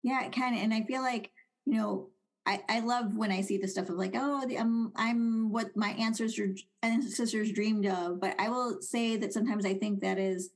Yeah, 0.04 0.24
it 0.26 0.32
can. 0.32 0.54
And 0.54 0.74
I 0.74 0.84
feel 0.84 1.02
like, 1.02 1.32
you 1.66 1.74
know, 1.74 2.10
I, 2.46 2.62
I 2.70 2.80
love 2.82 3.18
when 3.18 3.32
I 3.32 3.42
see 3.42 3.58
the 3.58 3.68
stuff 3.68 3.90
of 3.90 3.96
like, 3.96 4.14
oh, 4.14 4.46
the, 4.46 4.60
I'm 4.60 4.92
I'm 4.96 5.52
what 5.52 5.76
my 5.76 5.90
ancestors 5.92 6.64
ancestors 6.84 7.52
dreamed 7.52 7.88
of. 7.88 8.20
But 8.22 8.40
I 8.40 8.50
will 8.50 8.82
say 8.82 9.18
that 9.18 9.34
sometimes 9.34 9.66
I 9.66 9.74
think 9.74 10.02
that 10.02 10.20
is 10.20 10.52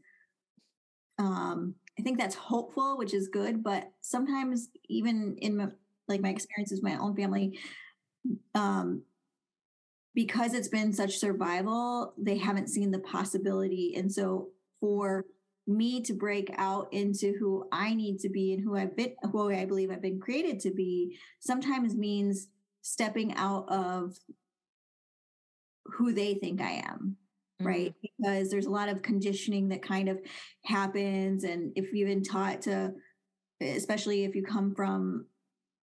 um 1.18 1.74
I 2.00 2.02
think 2.02 2.18
that's 2.18 2.36
hopeful, 2.36 2.98
which 2.98 3.14
is 3.14 3.28
good. 3.28 3.62
But 3.62 3.92
sometimes, 4.00 4.70
even 4.88 5.36
in 5.42 5.58
my, 5.58 5.68
like 6.08 6.22
my 6.22 6.30
experiences, 6.30 6.82
with 6.82 6.94
my 6.94 6.98
own 6.98 7.14
family, 7.14 7.60
um, 8.56 9.04
because 10.16 10.54
it's 10.54 10.70
been 10.70 10.94
such 10.94 11.18
survival, 11.18 12.14
they 12.18 12.38
haven't 12.38 12.70
seen 12.70 12.92
the 12.92 13.00
possibility, 13.00 13.96
and 13.98 14.12
so 14.12 14.50
for 14.80 15.26
me 15.68 16.02
to 16.02 16.14
break 16.14 16.50
out 16.58 16.88
into 16.92 17.36
who 17.38 17.68
I 17.72 17.94
need 17.94 18.20
to 18.20 18.30
be 18.30 18.54
and 18.54 18.64
who 18.64 18.76
I've 18.76 18.96
been, 18.96 19.14
who 19.32 19.52
I 19.52 19.66
believe 19.66 19.92
I've 19.92 20.02
been 20.02 20.20
created 20.20 20.60
to 20.62 20.72
be, 20.72 21.18
sometimes 21.40 21.96
means 21.96 22.48
stepping 22.82 23.36
out 23.36 23.70
of 23.70 24.18
who 25.86 26.14
they 26.14 26.34
think 26.34 26.62
I 26.62 26.82
am 26.86 27.18
right? 27.60 27.90
Mm-hmm. 27.90 28.24
Because 28.24 28.50
there's 28.50 28.66
a 28.66 28.72
lot 28.72 28.90
of 28.90 29.02
conditioning 29.02 29.70
that 29.70 29.82
kind 29.82 30.10
of 30.10 30.20
happens. 30.66 31.44
And 31.44 31.72
if 31.76 31.94
you've 31.94 32.08
been 32.08 32.24
taught 32.24 32.62
to, 32.64 32.94
especially 33.62 34.24
if 34.24 34.36
you 34.36 34.44
come 34.44 34.74
from, 34.74 35.26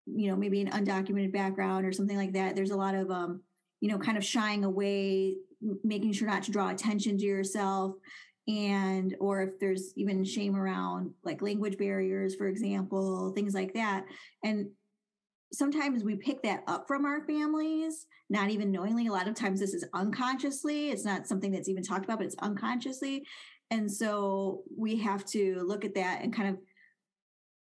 you 0.06 0.28
know, 0.30 0.36
maybe 0.36 0.60
an 0.60 0.70
undocumented 0.70 1.32
background 1.32 1.84
or 1.84 1.92
something 1.92 2.16
like 2.16 2.32
that, 2.32 2.54
there's 2.56 2.70
a 2.70 2.76
lot 2.76 2.94
of, 2.94 3.10
um, 3.10 3.42
you 3.80 3.90
know, 3.90 3.98
kind 3.98 4.16
of 4.16 4.24
shying 4.24 4.64
away, 4.64 5.36
making 5.84 6.12
sure 6.12 6.28
not 6.28 6.44
to 6.44 6.52
draw 6.52 6.70
attention 6.70 7.18
to 7.18 7.24
yourself. 7.24 7.94
And, 8.48 9.16
or 9.18 9.42
if 9.42 9.58
there's 9.58 9.92
even 9.96 10.24
shame 10.24 10.54
around 10.54 11.10
like 11.24 11.42
language 11.42 11.76
barriers, 11.76 12.36
for 12.36 12.46
example, 12.46 13.32
things 13.34 13.54
like 13.54 13.74
that. 13.74 14.04
And 14.44 14.68
sometimes 15.52 16.04
we 16.04 16.16
pick 16.16 16.42
that 16.42 16.62
up 16.66 16.86
from 16.86 17.04
our 17.04 17.24
families, 17.26 18.06
not 18.30 18.50
even 18.50 18.72
knowingly. 18.72 19.06
A 19.06 19.12
lot 19.12 19.28
of 19.28 19.34
times 19.34 19.60
this 19.60 19.74
is 19.74 19.86
unconsciously. 19.94 20.90
It's 20.90 21.04
not 21.04 21.26
something 21.26 21.50
that's 21.50 21.68
even 21.68 21.82
talked 21.82 22.04
about, 22.04 22.18
but 22.18 22.26
it's 22.26 22.36
unconsciously. 22.40 23.24
And 23.70 23.90
so 23.90 24.62
we 24.76 24.96
have 24.98 25.24
to 25.26 25.62
look 25.64 25.84
at 25.84 25.94
that 25.94 26.22
and 26.22 26.34
kind 26.34 26.48
of 26.50 26.58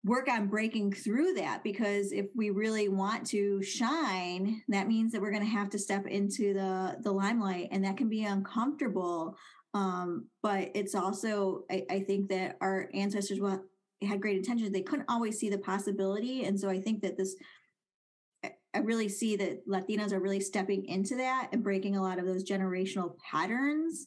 work 0.07 0.29
on 0.29 0.47
breaking 0.47 0.93
through 0.93 1.33
that 1.33 1.63
because 1.63 2.11
if 2.11 2.27
we 2.35 2.49
really 2.49 2.87
want 2.87 3.25
to 3.27 3.61
shine 3.61 4.61
that 4.69 4.87
means 4.87 5.11
that 5.11 5.21
we're 5.21 5.31
going 5.31 5.43
to 5.43 5.49
have 5.49 5.69
to 5.69 5.77
step 5.79 6.07
into 6.07 6.53
the 6.53 6.95
the 7.01 7.11
limelight 7.11 7.67
and 7.71 7.83
that 7.83 7.97
can 7.97 8.07
be 8.07 8.23
uncomfortable 8.23 9.35
um, 9.73 10.25
but 10.41 10.69
it's 10.75 10.95
also 10.95 11.63
I, 11.69 11.83
I 11.89 11.99
think 12.01 12.29
that 12.29 12.57
our 12.61 12.89
ancestors 12.93 13.39
well, 13.39 13.61
had 14.01 14.21
great 14.21 14.37
intentions 14.37 14.71
they 14.71 14.81
couldn't 14.81 15.09
always 15.09 15.39
see 15.39 15.49
the 15.49 15.57
possibility 15.57 16.45
and 16.45 16.57
so 16.57 16.69
i 16.69 16.79
think 16.79 17.01
that 17.01 17.17
this 17.17 17.35
I 18.77 18.81
really 18.81 19.09
see 19.09 19.35
that 19.37 19.67
Latinas 19.67 20.11
are 20.11 20.19
really 20.19 20.39
stepping 20.39 20.85
into 20.85 21.15
that 21.15 21.49
and 21.51 21.63
breaking 21.63 21.95
a 21.95 22.01
lot 22.01 22.19
of 22.19 22.27
those 22.27 22.43
generational 22.43 23.15
patterns. 23.17 24.05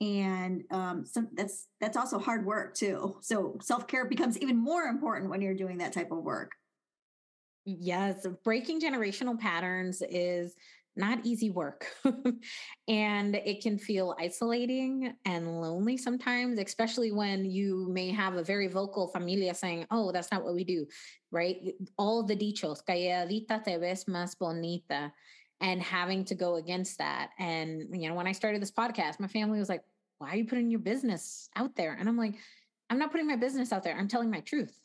And 0.00 0.64
um, 0.72 1.06
so 1.06 1.24
that's 1.34 1.68
that's 1.80 1.96
also 1.96 2.18
hard 2.18 2.44
work 2.44 2.74
too. 2.74 3.16
So 3.20 3.58
self 3.62 3.86
care 3.86 4.06
becomes 4.06 4.36
even 4.38 4.56
more 4.56 4.84
important 4.84 5.30
when 5.30 5.40
you're 5.40 5.54
doing 5.54 5.78
that 5.78 5.92
type 5.92 6.10
of 6.10 6.18
work. 6.18 6.50
Yes, 7.64 8.26
breaking 8.42 8.80
generational 8.80 9.38
patterns 9.38 10.02
is 10.10 10.56
not 10.98 11.24
easy 11.24 11.50
work. 11.50 11.86
and 12.88 13.34
it 13.34 13.62
can 13.62 13.78
feel 13.78 14.16
isolating 14.18 15.14
and 15.24 15.60
lonely 15.60 15.96
sometimes, 15.96 16.58
especially 16.58 17.12
when 17.12 17.44
you 17.44 17.88
may 17.90 18.10
have 18.10 18.34
a 18.34 18.42
very 18.42 18.68
vocal 18.68 19.08
familia 19.08 19.54
saying, 19.54 19.86
oh, 19.90 20.12
that's 20.12 20.30
not 20.32 20.44
what 20.44 20.54
we 20.54 20.64
do, 20.64 20.86
right? 21.30 21.56
All 21.96 22.22
the 22.22 22.36
dichos, 22.36 22.80
calladita 22.84 23.64
te 23.64 23.76
ves 23.76 24.04
más 24.04 24.36
bonita, 24.38 25.12
and 25.60 25.82
having 25.82 26.24
to 26.26 26.34
go 26.34 26.56
against 26.56 26.98
that. 26.98 27.30
And, 27.38 27.84
you 27.92 28.08
know, 28.08 28.14
when 28.14 28.26
I 28.26 28.32
started 28.32 28.62
this 28.62 28.70
podcast, 28.70 29.20
my 29.20 29.28
family 29.28 29.58
was 29.58 29.68
like, 29.68 29.82
why 30.18 30.30
are 30.30 30.36
you 30.36 30.44
putting 30.44 30.70
your 30.70 30.80
business 30.80 31.48
out 31.56 31.74
there? 31.76 31.96
And 31.98 32.08
I'm 32.08 32.16
like, 32.16 32.34
I'm 32.90 32.98
not 32.98 33.10
putting 33.10 33.26
my 33.26 33.36
business 33.36 33.72
out 33.72 33.82
there. 33.84 33.96
I'm 33.96 34.08
telling 34.08 34.30
my 34.30 34.40
truth. 34.40 34.78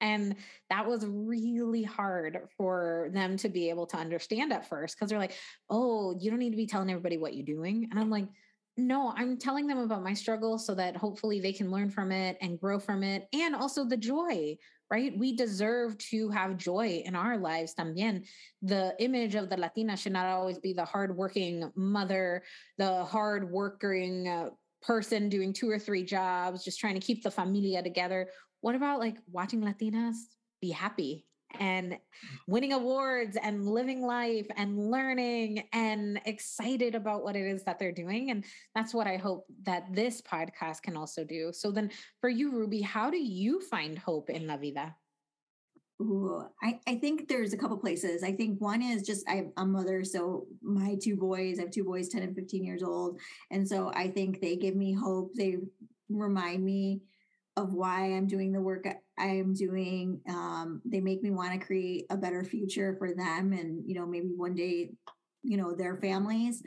And 0.00 0.36
that 0.70 0.86
was 0.86 1.04
really 1.06 1.82
hard 1.82 2.40
for 2.56 3.10
them 3.12 3.36
to 3.38 3.48
be 3.48 3.68
able 3.70 3.86
to 3.86 3.96
understand 3.96 4.52
at 4.52 4.68
first 4.68 4.96
because 4.96 5.10
they're 5.10 5.18
like, 5.18 5.34
oh, 5.70 6.16
you 6.20 6.30
don't 6.30 6.38
need 6.38 6.50
to 6.50 6.56
be 6.56 6.66
telling 6.66 6.90
everybody 6.90 7.18
what 7.18 7.34
you're 7.34 7.44
doing. 7.44 7.88
And 7.90 7.98
I'm 7.98 8.10
like, 8.10 8.28
no, 8.76 9.12
I'm 9.16 9.38
telling 9.38 9.66
them 9.66 9.78
about 9.78 10.04
my 10.04 10.14
struggle 10.14 10.56
so 10.56 10.74
that 10.76 10.96
hopefully 10.96 11.40
they 11.40 11.52
can 11.52 11.70
learn 11.70 11.90
from 11.90 12.12
it 12.12 12.38
and 12.40 12.60
grow 12.60 12.78
from 12.78 13.02
it. 13.02 13.26
And 13.32 13.56
also 13.56 13.84
the 13.84 13.96
joy, 13.96 14.56
right? 14.88 15.18
We 15.18 15.34
deserve 15.34 15.98
to 16.10 16.28
have 16.30 16.56
joy 16.56 17.02
in 17.04 17.16
our 17.16 17.36
lives 17.38 17.74
también. 17.74 18.24
The 18.62 18.94
image 19.00 19.34
of 19.34 19.50
the 19.50 19.56
Latina 19.56 19.96
should 19.96 20.12
not 20.12 20.26
always 20.26 20.58
be 20.58 20.72
the 20.72 20.84
hardworking 20.84 21.72
mother, 21.74 22.44
the 22.78 23.04
hardworking 23.04 24.28
uh, 24.28 24.50
person 24.80 25.28
doing 25.28 25.52
two 25.52 25.68
or 25.68 25.78
three 25.78 26.04
jobs, 26.04 26.64
just 26.64 26.78
trying 26.78 26.94
to 26.94 27.04
keep 27.04 27.24
the 27.24 27.30
familia 27.32 27.82
together 27.82 28.28
what 28.60 28.74
about 28.74 28.98
like 28.98 29.16
watching 29.30 29.62
Latinas 29.62 30.16
be 30.60 30.70
happy 30.70 31.24
and 31.58 31.92
mm. 31.92 31.98
winning 32.46 32.72
awards 32.72 33.36
and 33.42 33.66
living 33.66 34.02
life 34.02 34.46
and 34.56 34.90
learning 34.90 35.64
and 35.72 36.20
excited 36.26 36.94
about 36.94 37.22
what 37.22 37.36
it 37.36 37.46
is 37.46 37.64
that 37.64 37.78
they're 37.78 37.92
doing. 37.92 38.30
And 38.30 38.44
that's 38.74 38.94
what 38.94 39.06
I 39.06 39.16
hope 39.16 39.46
that 39.62 39.84
this 39.92 40.20
podcast 40.20 40.82
can 40.82 40.96
also 40.96 41.24
do. 41.24 41.50
So 41.52 41.70
then 41.70 41.90
for 42.20 42.28
you, 42.28 42.52
Ruby, 42.52 42.82
how 42.82 43.10
do 43.10 43.18
you 43.18 43.60
find 43.60 43.98
hope 43.98 44.30
in 44.30 44.46
La 44.46 44.56
Vida? 44.56 44.94
Ooh, 46.00 46.44
I, 46.62 46.78
I 46.86 46.94
think 46.94 47.26
there's 47.26 47.52
a 47.52 47.56
couple 47.56 47.76
places. 47.76 48.22
I 48.22 48.30
think 48.30 48.60
one 48.60 48.82
is 48.82 49.02
just 49.02 49.28
I, 49.28 49.38
am 49.38 49.52
a 49.56 49.66
mother, 49.66 50.04
so 50.04 50.46
my 50.62 50.96
two 51.02 51.16
boys, 51.16 51.58
I 51.58 51.62
have 51.62 51.72
two 51.72 51.82
boys, 51.82 52.08
10 52.08 52.22
and 52.22 52.36
15 52.36 52.64
years 52.64 52.84
old. 52.84 53.18
And 53.50 53.66
so 53.66 53.90
I 53.92 54.06
think 54.06 54.40
they 54.40 54.54
give 54.54 54.76
me 54.76 54.92
hope. 54.92 55.32
They 55.34 55.56
remind 56.08 56.64
me 56.64 57.02
of 57.58 57.74
why 57.74 58.12
I'm 58.14 58.26
doing 58.26 58.52
the 58.52 58.60
work 58.60 58.86
I 59.18 59.26
am 59.26 59.52
doing. 59.54 60.20
Um, 60.28 60.80
they 60.84 61.00
make 61.00 61.22
me 61.22 61.30
want 61.30 61.52
to 61.52 61.66
create 61.66 62.06
a 62.10 62.16
better 62.16 62.44
future 62.44 62.94
for 62.98 63.08
them 63.14 63.52
and, 63.52 63.82
you 63.86 63.94
know, 63.96 64.06
maybe 64.06 64.28
one 64.36 64.54
day, 64.54 64.92
you 65.42 65.56
know, 65.56 65.74
their 65.74 65.96
families. 65.96 66.62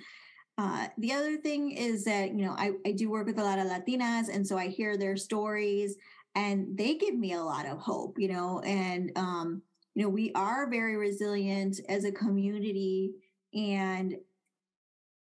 uh, 0.57 0.87
the 0.97 1.13
other 1.13 1.37
thing 1.37 1.71
is 1.71 2.03
that 2.03 2.31
you 2.35 2.45
know 2.45 2.55
I, 2.57 2.71
I 2.85 2.91
do 2.91 3.09
work 3.09 3.27
with 3.27 3.39
a 3.39 3.43
lot 3.43 3.59
of 3.59 3.67
latinas 3.67 4.29
and 4.33 4.45
so 4.45 4.57
i 4.57 4.67
hear 4.67 4.97
their 4.97 5.17
stories 5.17 5.95
and 6.35 6.77
they 6.77 6.95
give 6.95 7.15
me 7.15 7.33
a 7.33 7.43
lot 7.43 7.65
of 7.65 7.79
hope 7.79 8.15
you 8.19 8.27
know 8.27 8.59
and 8.61 9.11
um, 9.15 9.61
you 9.95 10.03
know 10.03 10.09
we 10.09 10.31
are 10.35 10.69
very 10.69 10.97
resilient 10.97 11.79
as 11.89 12.05
a 12.05 12.11
community 12.11 13.13
and 13.53 14.15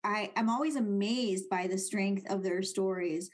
i 0.03 0.31
i'm 0.35 0.49
always 0.49 0.75
amazed 0.75 1.49
by 1.49 1.67
the 1.67 1.77
strength 1.77 2.23
of 2.29 2.43
their 2.43 2.61
stories 2.61 3.29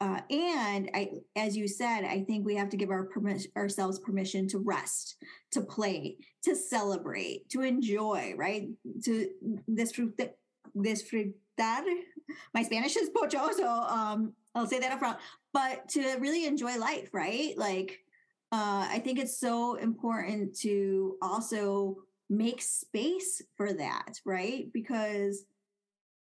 uh, 0.00 0.20
and 0.30 0.90
I, 0.94 1.10
as 1.34 1.56
you 1.56 1.66
said, 1.66 2.04
I 2.04 2.22
think 2.22 2.46
we 2.46 2.54
have 2.54 2.68
to 2.70 2.76
give 2.76 2.90
our 2.90 3.08
ourselves 3.56 3.98
permission 3.98 4.46
to 4.48 4.58
rest, 4.58 5.16
to 5.52 5.60
play, 5.60 6.18
to 6.44 6.54
celebrate, 6.54 7.48
to 7.50 7.62
enjoy, 7.62 8.34
right? 8.36 8.68
To 9.04 9.28
this 9.66 9.92
disfrutar. 10.76 11.82
My 12.54 12.62
Spanish 12.62 12.96
is 12.96 13.10
pocho, 13.10 13.50
so 13.50 13.68
um, 13.68 14.34
I'll 14.54 14.68
say 14.68 14.78
that 14.78 14.92
up 14.92 15.00
front. 15.00 15.18
But 15.52 15.88
to 15.90 16.16
really 16.20 16.46
enjoy 16.46 16.78
life, 16.78 17.08
right? 17.12 17.54
Like, 17.56 17.98
uh, 18.52 18.86
I 18.88 19.00
think 19.04 19.18
it's 19.18 19.40
so 19.40 19.74
important 19.74 20.56
to 20.60 21.16
also 21.20 21.96
make 22.30 22.62
space 22.62 23.42
for 23.56 23.72
that, 23.72 24.20
right? 24.24 24.72
Because, 24.72 25.44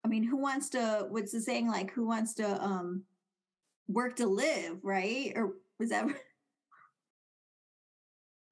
I 0.05 0.09
mean, 0.09 0.23
who 0.23 0.37
wants 0.37 0.69
to? 0.71 1.07
What's 1.09 1.33
the 1.33 1.41
saying? 1.41 1.67
Like, 1.67 1.91
who 1.91 2.07
wants 2.07 2.35
to 2.35 2.63
um, 2.63 3.03
work 3.89 4.17
to 4.17 4.27
live, 4.27 4.79
right? 4.83 5.33
Or 5.37 5.55
was 5.79 5.91
that 5.91 6.07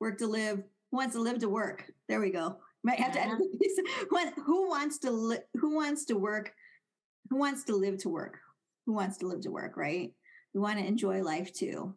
work 0.01 0.19
to 0.19 0.27
live? 0.27 0.63
Who 0.91 0.97
wants 0.97 1.15
to 1.15 1.21
live 1.21 1.39
to 1.41 1.49
work? 1.49 1.91
There 2.09 2.21
we 2.21 2.31
go. 2.31 2.57
Might 2.83 3.01
have 3.01 3.15
yeah. 3.15 3.25
to 3.25 3.31
edit 3.33 3.45
who 4.45 4.69
wants 4.69 4.99
to 4.99 5.11
li- 5.11 5.39
who 5.55 5.75
wants 5.75 6.05
to 6.07 6.17
work 6.17 6.53
who 7.31 7.37
wants 7.37 7.65
to 7.65 7.75
live 7.75 7.99
to 7.99 8.09
work 8.09 8.39
who 8.87 8.93
wants 8.93 9.19
to 9.19 9.27
live 9.27 9.41
to 9.43 9.51
work 9.51 9.77
right 9.77 10.13
we 10.55 10.61
want 10.61 10.79
to 10.79 10.85
enjoy 10.85 11.23
life 11.23 11.53
too 11.53 11.95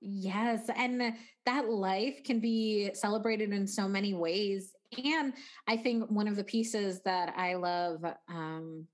yes 0.00 0.68
and 0.74 1.14
that 1.46 1.68
life 1.68 2.22
can 2.24 2.40
be 2.40 2.90
celebrated 2.94 3.52
in 3.52 3.66
so 3.66 3.86
many 3.86 4.14
ways 4.14 4.72
and 5.04 5.32
i 5.68 5.76
think 5.76 6.10
one 6.10 6.28
of 6.28 6.36
the 6.36 6.44
pieces 6.44 7.00
that 7.04 7.32
i 7.36 7.54
love 7.54 8.04
um, 8.28 8.86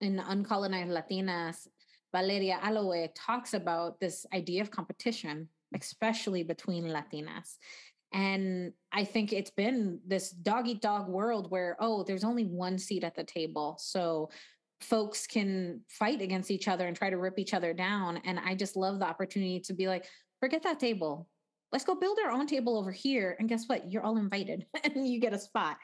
in 0.00 0.18
uncolonized 0.18 0.90
latinas 0.90 1.66
valeria 2.12 2.58
aloe 2.62 3.08
talks 3.14 3.54
about 3.54 3.98
this 4.00 4.26
idea 4.34 4.60
of 4.60 4.70
competition 4.70 5.48
especially 5.74 6.42
between 6.42 6.84
latinas 6.84 7.56
and 8.12 8.72
I 8.92 9.04
think 9.04 9.32
it's 9.32 9.50
been 9.50 10.00
this 10.06 10.30
dog 10.30 10.66
eat 10.66 10.80
dog 10.80 11.08
world 11.08 11.50
where, 11.50 11.76
oh, 11.78 12.04
there's 12.04 12.24
only 12.24 12.44
one 12.44 12.78
seat 12.78 13.04
at 13.04 13.14
the 13.14 13.24
table. 13.24 13.76
So 13.78 14.30
folks 14.80 15.26
can 15.26 15.80
fight 15.88 16.22
against 16.22 16.50
each 16.50 16.68
other 16.68 16.86
and 16.86 16.96
try 16.96 17.10
to 17.10 17.18
rip 17.18 17.38
each 17.38 17.52
other 17.52 17.74
down. 17.74 18.20
And 18.24 18.38
I 18.38 18.54
just 18.54 18.76
love 18.76 18.98
the 18.98 19.06
opportunity 19.06 19.60
to 19.60 19.74
be 19.74 19.88
like, 19.88 20.06
forget 20.40 20.62
that 20.62 20.80
table. 20.80 21.28
Let's 21.70 21.84
go 21.84 21.94
build 21.94 22.18
our 22.24 22.30
own 22.30 22.46
table 22.46 22.78
over 22.78 22.90
here. 22.90 23.36
And 23.38 23.48
guess 23.48 23.66
what? 23.66 23.90
You're 23.90 24.02
all 24.02 24.16
invited 24.16 24.64
and 24.84 25.06
you 25.06 25.20
get 25.20 25.34
a 25.34 25.38
spot. 25.38 25.76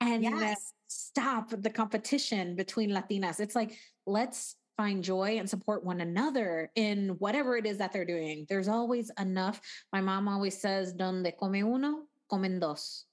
And 0.00 0.22
yes. 0.22 0.72
stop 0.86 1.50
the 1.50 1.70
competition 1.70 2.54
between 2.54 2.90
Latinas. 2.90 3.40
It's 3.40 3.56
like, 3.56 3.76
let's 4.06 4.54
find 4.82 5.04
joy 5.04 5.36
and 5.38 5.48
support 5.48 5.84
one 5.84 6.00
another 6.00 6.68
in 6.74 7.10
whatever 7.20 7.56
it 7.56 7.66
is 7.66 7.78
that 7.78 7.92
they're 7.92 8.04
doing. 8.04 8.44
There's 8.48 8.66
always 8.66 9.12
enough. 9.16 9.60
My 9.92 10.00
mom 10.00 10.26
always 10.26 10.60
says, 10.60 10.92
donde 10.92 11.32
come 11.38 11.54
uno, 11.54 12.00
comen 12.28 12.58
dos. 12.58 13.04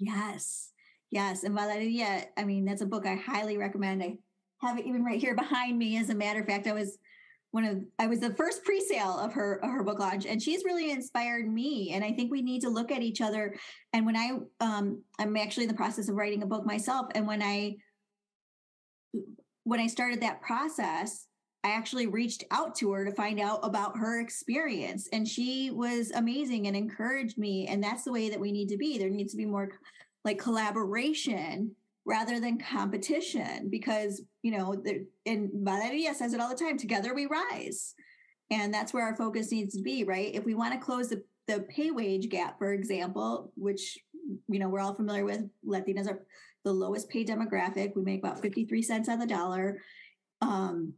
Yes. 0.00 0.72
Yes. 1.12 1.44
And 1.44 1.54
Valeria, 1.54 2.24
I 2.36 2.42
mean, 2.42 2.64
that's 2.64 2.82
a 2.82 2.86
book 2.86 3.06
I 3.06 3.14
highly 3.14 3.58
recommend. 3.58 4.02
I 4.02 4.16
have 4.60 4.76
it 4.76 4.86
even 4.86 5.04
right 5.04 5.20
here 5.20 5.36
behind 5.36 5.78
me. 5.78 5.98
As 5.98 6.10
a 6.10 6.16
matter 6.16 6.40
of 6.40 6.46
fact, 6.46 6.66
I 6.66 6.72
was 6.72 6.98
one 7.52 7.64
of 7.64 7.78
I 8.00 8.08
was 8.08 8.18
the 8.18 8.34
first 8.34 8.64
pre-sale 8.64 9.18
of 9.20 9.32
her 9.34 9.64
of 9.64 9.70
her 9.70 9.84
book 9.84 10.00
launch 10.00 10.26
and 10.26 10.42
she's 10.42 10.64
really 10.64 10.90
inspired 10.90 11.50
me 11.50 11.92
and 11.94 12.04
I 12.04 12.12
think 12.12 12.30
we 12.30 12.42
need 12.42 12.60
to 12.60 12.68
look 12.68 12.92
at 12.92 13.00
each 13.00 13.22
other 13.22 13.56
and 13.94 14.04
when 14.04 14.16
I 14.18 14.32
um 14.60 15.02
I'm 15.18 15.34
actually 15.34 15.64
in 15.64 15.70
the 15.70 15.74
process 15.74 16.10
of 16.10 16.16
writing 16.16 16.42
a 16.42 16.46
book 16.46 16.66
myself 16.66 17.06
and 17.14 17.26
when 17.26 17.42
I 17.42 17.76
when 19.68 19.80
I 19.80 19.86
started 19.86 20.22
that 20.22 20.40
process, 20.40 21.26
I 21.62 21.72
actually 21.72 22.06
reached 22.06 22.42
out 22.50 22.74
to 22.76 22.90
her 22.92 23.04
to 23.04 23.12
find 23.12 23.38
out 23.38 23.60
about 23.62 23.98
her 23.98 24.18
experience. 24.18 25.10
And 25.12 25.28
she 25.28 25.70
was 25.70 26.10
amazing 26.12 26.66
and 26.66 26.74
encouraged 26.74 27.36
me. 27.36 27.66
And 27.66 27.82
that's 27.82 28.04
the 28.04 28.12
way 28.12 28.30
that 28.30 28.40
we 28.40 28.50
need 28.50 28.70
to 28.70 28.78
be. 28.78 28.96
There 28.96 29.10
needs 29.10 29.32
to 29.32 29.36
be 29.36 29.44
more 29.44 29.72
like 30.24 30.38
collaboration 30.38 31.74
rather 32.06 32.40
than 32.40 32.58
competition 32.58 33.68
because, 33.68 34.22
you 34.42 34.56
know, 34.56 34.82
and 35.26 35.50
Valeria 35.52 36.14
says 36.14 36.32
it 36.32 36.40
all 36.40 36.48
the 36.48 36.54
time 36.54 36.78
together 36.78 37.14
we 37.14 37.26
rise. 37.26 37.94
And 38.50 38.72
that's 38.72 38.94
where 38.94 39.04
our 39.04 39.16
focus 39.16 39.52
needs 39.52 39.76
to 39.76 39.82
be, 39.82 40.02
right? 40.04 40.34
If 40.34 40.46
we 40.46 40.54
want 40.54 40.72
to 40.72 40.80
close 40.80 41.10
the, 41.10 41.22
the 41.46 41.66
pay 41.68 41.90
wage 41.90 42.30
gap, 42.30 42.56
for 42.56 42.72
example, 42.72 43.52
which, 43.54 43.98
you 44.48 44.58
know, 44.58 44.70
we're 44.70 44.80
all 44.80 44.94
familiar 44.94 45.26
with, 45.26 45.42
Latinas 45.66 46.08
are 46.08 46.24
the 46.64 46.72
lowest 46.72 47.08
paid 47.08 47.28
demographic. 47.28 47.94
We 47.94 48.02
make 48.02 48.20
about 48.20 48.40
53 48.40 48.82
cents 48.82 49.08
on 49.08 49.18
the 49.18 49.26
dollar. 49.26 49.78
Um, 50.40 50.94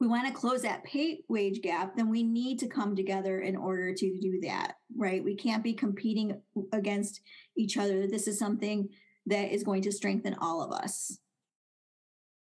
we 0.00 0.06
want 0.06 0.26
to 0.26 0.32
close 0.32 0.62
that 0.62 0.82
pay 0.82 1.20
wage 1.28 1.60
gap, 1.60 1.94
then 1.94 2.08
we 2.08 2.22
need 2.22 2.58
to 2.60 2.66
come 2.66 2.96
together 2.96 3.40
in 3.40 3.54
order 3.54 3.92
to 3.92 4.18
do 4.18 4.40
that, 4.40 4.76
right? 4.96 5.22
We 5.22 5.36
can't 5.36 5.62
be 5.62 5.74
competing 5.74 6.40
against 6.72 7.20
each 7.56 7.76
other. 7.76 8.06
This 8.06 8.26
is 8.26 8.38
something 8.38 8.88
that 9.26 9.52
is 9.52 9.62
going 9.62 9.82
to 9.82 9.92
strengthen 9.92 10.34
all 10.40 10.62
of 10.62 10.72
us. 10.72 11.18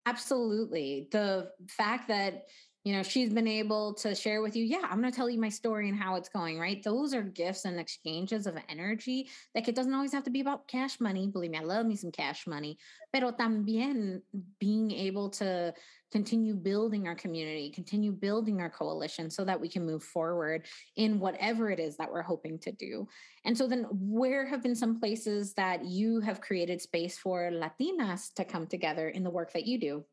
Absolutely. 0.05 1.09
The 1.13 1.51
fact 1.69 2.09
that 2.09 2.47
you 2.85 2.93
know 2.93 3.03
she's 3.03 3.33
been 3.33 3.49
able 3.49 3.95
to 3.95 4.15
share 4.15 4.43
with 4.43 4.55
you 4.55 4.63
yeah 4.65 4.87
i'm 4.91 5.01
going 5.01 5.11
to 5.11 5.17
tell 5.17 5.29
you 5.29 5.41
my 5.41 5.49
story 5.49 5.89
and 5.89 5.99
how 5.99 6.15
it's 6.17 6.29
going 6.29 6.59
right? 6.59 6.83
Those 6.83 7.15
are 7.15 7.23
gifts 7.23 7.65
and 7.65 7.81
exchanges 7.81 8.47
of 8.47 8.57
energy 8.69 9.29
like 9.55 9.69
it 9.69 9.75
doesn't 9.75 9.95
always 9.95 10.13
have 10.13 10.25
to 10.25 10.31
be 10.31 10.41
about 10.41 10.69
cash 10.69 11.01
money 11.01 11.27
believe 11.27 11.51
me 11.51 11.59
i 11.59 11.63
love 11.63 11.87
me 11.87 11.97
some 11.97 12.13
cash 12.13 12.47
money 12.47 12.79
pero 13.13 13.33
también 13.33 14.21
being 14.61 14.91
able 14.91 15.31
to 15.31 15.73
continue 16.13 16.55
building 16.55 17.09
our 17.09 17.15
community 17.15 17.71
continue 17.71 18.13
building 18.13 18.61
our 18.61 18.71
coalition 18.71 19.31
so 19.31 19.45
that 19.45 19.61
we 19.61 19.69
can 19.69 19.85
move 19.85 20.03
forward 20.03 20.67
in 20.97 21.19
whatever 21.19 21.71
it 21.71 21.81
is 21.81 21.97
that 21.97 22.11
we're 22.11 22.23
hoping 22.23 22.59
to 22.59 22.71
do. 22.71 23.09
And 23.45 23.57
so 23.57 23.67
then 23.67 23.87
where 23.91 24.47
have 24.47 24.63
been 24.63 24.77
some 24.77 25.01
places 25.01 25.55
that 25.55 25.85
you 25.85 26.21
have 26.21 26.41
created 26.41 26.81
space 26.81 27.19
for 27.19 27.51
latinas 27.51 28.33
to 28.35 28.45
come 28.45 28.67
together 28.67 29.09
in 29.09 29.25
the 29.25 29.31
work 29.31 29.53
that 29.55 29.67
you 29.67 29.79
do? 29.79 30.05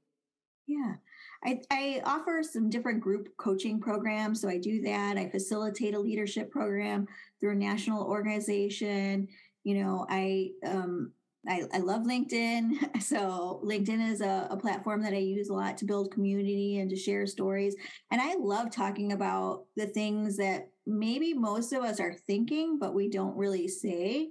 Yeah 0.65 0.95
I, 1.43 1.61
I 1.71 2.01
offer 2.05 2.43
some 2.43 2.69
different 2.69 3.01
group 3.01 3.29
coaching 3.37 3.79
programs. 3.79 4.41
So 4.41 4.49
I 4.49 4.57
do 4.57 4.81
that. 4.83 5.17
I 5.17 5.29
facilitate 5.29 5.95
a 5.95 5.99
leadership 5.99 6.51
program 6.51 7.07
through 7.39 7.53
a 7.53 7.55
national 7.55 8.03
organization. 8.03 9.27
You 9.63 9.83
know, 9.83 10.05
I 10.09 10.51
um, 10.65 11.13
I, 11.47 11.63
I, 11.73 11.79
love 11.79 12.03
LinkedIn. 12.03 13.01
So 13.01 13.61
LinkedIn 13.65 14.11
is 14.11 14.21
a, 14.21 14.47
a, 14.51 14.57
platform 14.57 15.01
that 15.01 15.13
I 15.13 15.17
use 15.17 15.49
a 15.49 15.53
lot 15.53 15.75
to 15.79 15.85
build 15.85 16.13
community 16.13 16.77
and 16.79 16.89
to 16.91 16.95
share 16.95 17.25
stories. 17.25 17.75
And 18.11 18.21
I 18.21 18.35
love 18.37 18.71
talking 18.71 19.11
about 19.11 19.65
the 19.75 19.87
things 19.87 20.37
that 20.37 20.69
maybe 20.85 21.33
most 21.33 21.73
of 21.73 21.83
us 21.83 21.99
are 21.99 22.13
thinking, 22.13 22.77
but 22.79 22.93
we 22.93 23.09
don't 23.09 23.35
really 23.35 23.67
say. 23.67 24.29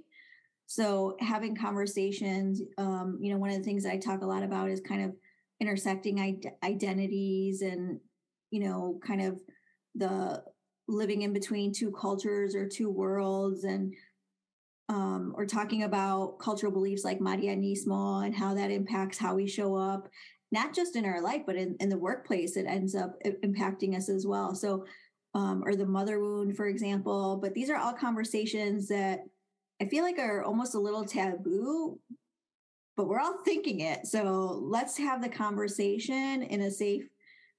So 0.67 1.17
having 1.19 1.55
conversations, 1.55 2.61
um, 2.77 3.17
you 3.19 3.31
know, 3.33 3.39
one 3.39 3.49
of 3.49 3.57
the 3.57 3.63
things 3.63 3.85
I 3.85 3.97
talk 3.97 4.21
a 4.21 4.25
lot 4.25 4.43
about 4.43 4.69
is 4.69 4.79
kind 4.79 5.03
of 5.03 5.11
intersecting 5.61 6.43
identities 6.63 7.61
and 7.61 7.99
you 8.49 8.59
know 8.59 8.99
kind 9.05 9.21
of 9.21 9.39
the 9.95 10.43
living 10.87 11.21
in 11.21 11.31
between 11.31 11.71
two 11.71 11.91
cultures 11.91 12.55
or 12.55 12.67
two 12.67 12.89
worlds 12.89 13.63
and 13.63 13.93
um, 14.89 15.33
or 15.37 15.45
talking 15.45 15.83
about 15.83 16.37
cultural 16.39 16.71
beliefs 16.71 17.05
like 17.05 17.19
Marianismo 17.19 18.25
and 18.25 18.35
how 18.35 18.53
that 18.55 18.71
impacts 18.71 19.17
how 19.17 19.35
we 19.35 19.47
show 19.47 19.73
up, 19.73 20.09
not 20.51 20.73
just 20.73 20.97
in 20.97 21.05
our 21.05 21.21
life, 21.21 21.43
but 21.45 21.55
in, 21.55 21.77
in 21.79 21.87
the 21.87 21.97
workplace, 21.97 22.57
it 22.57 22.65
ends 22.67 22.93
up 22.93 23.15
impacting 23.41 23.95
us 23.95 24.09
as 24.09 24.27
well. 24.27 24.53
So, 24.53 24.85
um, 25.33 25.63
or 25.65 25.77
the 25.77 25.85
mother 25.85 26.19
wound, 26.19 26.57
for 26.57 26.67
example. 26.67 27.39
But 27.41 27.53
these 27.53 27.69
are 27.69 27.77
all 27.77 27.93
conversations 27.93 28.89
that 28.89 29.21
I 29.81 29.85
feel 29.85 30.03
like 30.03 30.19
are 30.19 30.43
almost 30.43 30.75
a 30.75 30.79
little 30.79 31.05
taboo, 31.05 31.97
but 32.97 33.07
we're 33.07 33.19
all 33.19 33.39
thinking 33.43 33.81
it. 33.81 34.07
So 34.07 34.59
let's 34.61 34.97
have 34.97 35.21
the 35.21 35.29
conversation 35.29 36.43
in 36.43 36.61
a 36.61 36.71
safe 36.71 37.07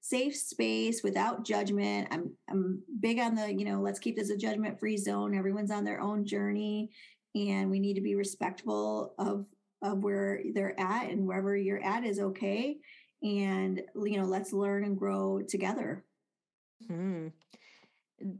safe 0.01 0.35
space 0.35 1.01
without 1.01 1.45
judgment. 1.45 2.07
I'm 2.11 2.31
I'm 2.49 2.83
big 2.99 3.19
on 3.19 3.35
the, 3.35 3.53
you 3.53 3.65
know, 3.65 3.81
let's 3.81 3.99
keep 3.99 4.17
this 4.17 4.29
a 4.29 4.37
judgment 4.37 4.79
free 4.79 4.97
zone. 4.97 5.35
Everyone's 5.35 5.71
on 5.71 5.85
their 5.85 6.01
own 6.01 6.25
journey 6.25 6.91
and 7.35 7.71
we 7.71 7.79
need 7.79 7.95
to 7.95 8.01
be 8.01 8.15
respectful 8.15 9.15
of 9.17 9.45
of 9.81 10.03
where 10.03 10.41
they're 10.53 10.79
at 10.79 11.09
and 11.09 11.25
wherever 11.25 11.55
you're 11.57 11.83
at 11.83 12.05
is 12.05 12.19
okay 12.19 12.77
and 13.21 13.81
you 13.95 14.17
know, 14.17 14.25
let's 14.25 14.53
learn 14.53 14.83
and 14.83 14.97
grow 14.97 15.41
together. 15.41 16.03
Hmm 16.87 17.29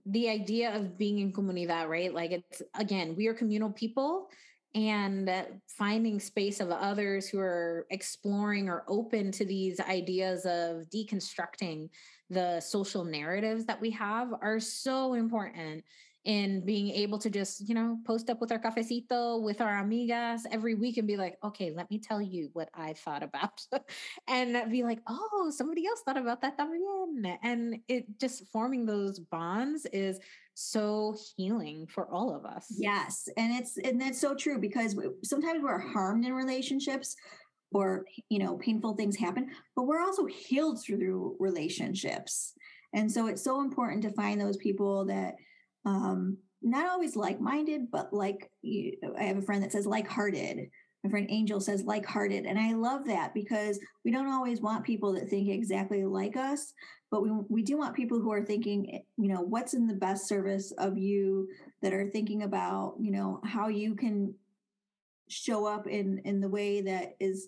the 0.06 0.30
idea 0.30 0.76
of 0.76 0.98
being 0.98 1.20
in 1.20 1.34
comunidad, 1.34 1.88
right? 1.88 2.14
Like 2.14 2.32
it's 2.32 2.62
again, 2.76 3.16
we 3.16 3.28
are 3.28 3.34
communal 3.34 3.72
people 3.72 4.30
and 4.76 5.30
uh, 5.30 5.44
finding 5.68 6.20
space 6.20 6.60
of 6.60 6.70
others 6.70 7.28
who 7.28 7.40
are 7.40 7.86
exploring 7.92 8.70
or 8.70 8.84
open 8.88 9.32
to 9.32 9.46
these 9.46 9.80
ideas 9.80 10.46
of 10.46 10.90
deconstructing 10.90 11.90
the 12.30 12.60
social 12.60 13.04
narratives 13.04 13.66
that 13.66 13.80
we 13.80 13.92
have 13.92 14.34
are 14.42 14.60
so 14.60 15.14
important 15.14 15.84
in 16.26 16.64
being 16.66 16.90
able 16.90 17.20
to 17.20 17.30
just, 17.30 17.68
you 17.68 17.76
know, 17.76 17.98
post 18.06 18.30
up 18.30 18.40
with 18.40 18.52
our 18.52 18.60
cafecito 18.60 19.42
with 19.42 19.60
our 19.60 19.84
amigas 19.84 20.42
every 20.52 20.74
week 20.74 20.98
and 20.98 21.06
be 21.06 21.18
like, 21.18 21.38
okay, 21.44 21.72
let 21.72 21.90
me 21.92 22.00
tell 22.00 22.22
you 22.22 22.50
what 22.54 22.70
I 22.74 22.94
thought 22.94 23.24
about. 23.24 23.62
and 24.28 24.72
be 24.72 24.84
like, 24.84 25.00
oh, 25.08 25.52
somebody 25.54 25.86
else 25.86 26.02
thought 26.06 26.18
about 26.18 26.42
that 26.42 26.58
también. 26.58 27.38
And 27.44 27.80
it 27.90 28.06
just 28.20 28.48
forming 28.52 28.86
those 28.86 29.20
bonds 29.20 29.86
is 29.92 30.20
so 30.54 31.16
healing 31.36 31.88
for 31.88 32.08
all 32.12 32.36
of 32.36 32.46
us. 32.46 32.68
Yes. 32.78 33.28
And 33.38 33.54
it's, 33.54 33.78
and 33.78 34.00
that's 34.00 34.22
so 34.22 34.36
true 34.36 34.60
because 34.60 34.96
sometimes 35.24 35.62
we're 35.64 35.80
harmed 35.80 36.26
in 36.26 36.34
relationships 36.34 37.16
or, 37.72 38.06
you 38.30 38.40
know, 38.40 38.58
painful 38.58 38.96
things 38.96 39.18
happen, 39.18 39.50
but 39.76 39.84
we're 39.84 40.02
also 40.02 40.26
healed 40.26 40.82
through 40.82 41.36
relationships. 41.40 42.54
And 42.94 43.12
so 43.12 43.28
it's 43.28 43.44
so 43.44 43.62
important 43.62 44.04
to 44.04 44.12
find 44.12 44.40
those 44.40 44.58
people 44.58 45.06
that, 45.06 45.36
um, 45.86 46.38
not 46.62 46.88
always 46.88 47.16
like-minded, 47.16 47.92
but 47.92 48.14
like 48.14 48.50
you, 48.62 48.94
I 49.20 49.24
have 49.24 49.38
a 49.38 49.42
friend 49.42 49.64
that 49.64 49.72
says 49.72 49.86
like-hearted. 49.86 50.70
My 51.04 51.10
friend 51.10 51.28
Angel 51.30 51.60
says 51.60 51.84
like-hearted, 51.84 52.46
and 52.46 52.58
I 52.58 52.74
love 52.74 53.06
that 53.08 53.34
because 53.34 53.78
we 54.06 54.12
don't 54.12 54.32
always 54.32 54.62
want 54.62 54.86
people 54.86 55.14
that 55.14 55.30
think 55.30 55.50
exactly 55.50 56.06
like 56.06 56.38
us, 56.38 56.74
but 57.12 57.22
we 57.22 57.30
we 57.50 57.62
do 57.62 57.78
want 57.78 57.96
people 57.96 58.20
who 58.22 58.32
are 58.32 58.46
thinking, 58.46 59.04
you 59.18 59.28
know, 59.28 59.42
what's 59.42 59.74
in 59.74 59.86
the 59.86 59.94
best 59.94 60.28
service 60.28 60.72
of 60.78 60.98
you, 60.98 61.50
that 61.82 61.94
are 61.94 62.10
thinking 62.10 62.44
about, 62.44 62.96
you 63.00 63.12
know, 63.12 63.42
how 63.44 63.68
you 63.68 63.96
can 63.96 64.34
show 65.28 65.66
up 65.66 65.88
in 65.88 66.22
in 66.26 66.40
the 66.40 66.50
way 66.50 66.82
that 66.82 67.16
is 67.20 67.48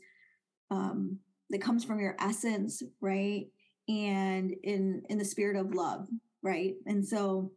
um, 0.70 1.20
that 1.50 1.62
comes 1.62 1.86
from 1.86 2.00
your 2.00 2.15
essence, 2.20 2.84
right? 3.00 3.48
And 3.88 4.54
in 4.63 5.04
in 5.10 5.18
the 5.18 5.26
spirit 5.26 5.56
of 5.56 5.74
love, 5.74 6.10
right? 6.44 6.76
And 6.88 7.06
so 7.08 7.54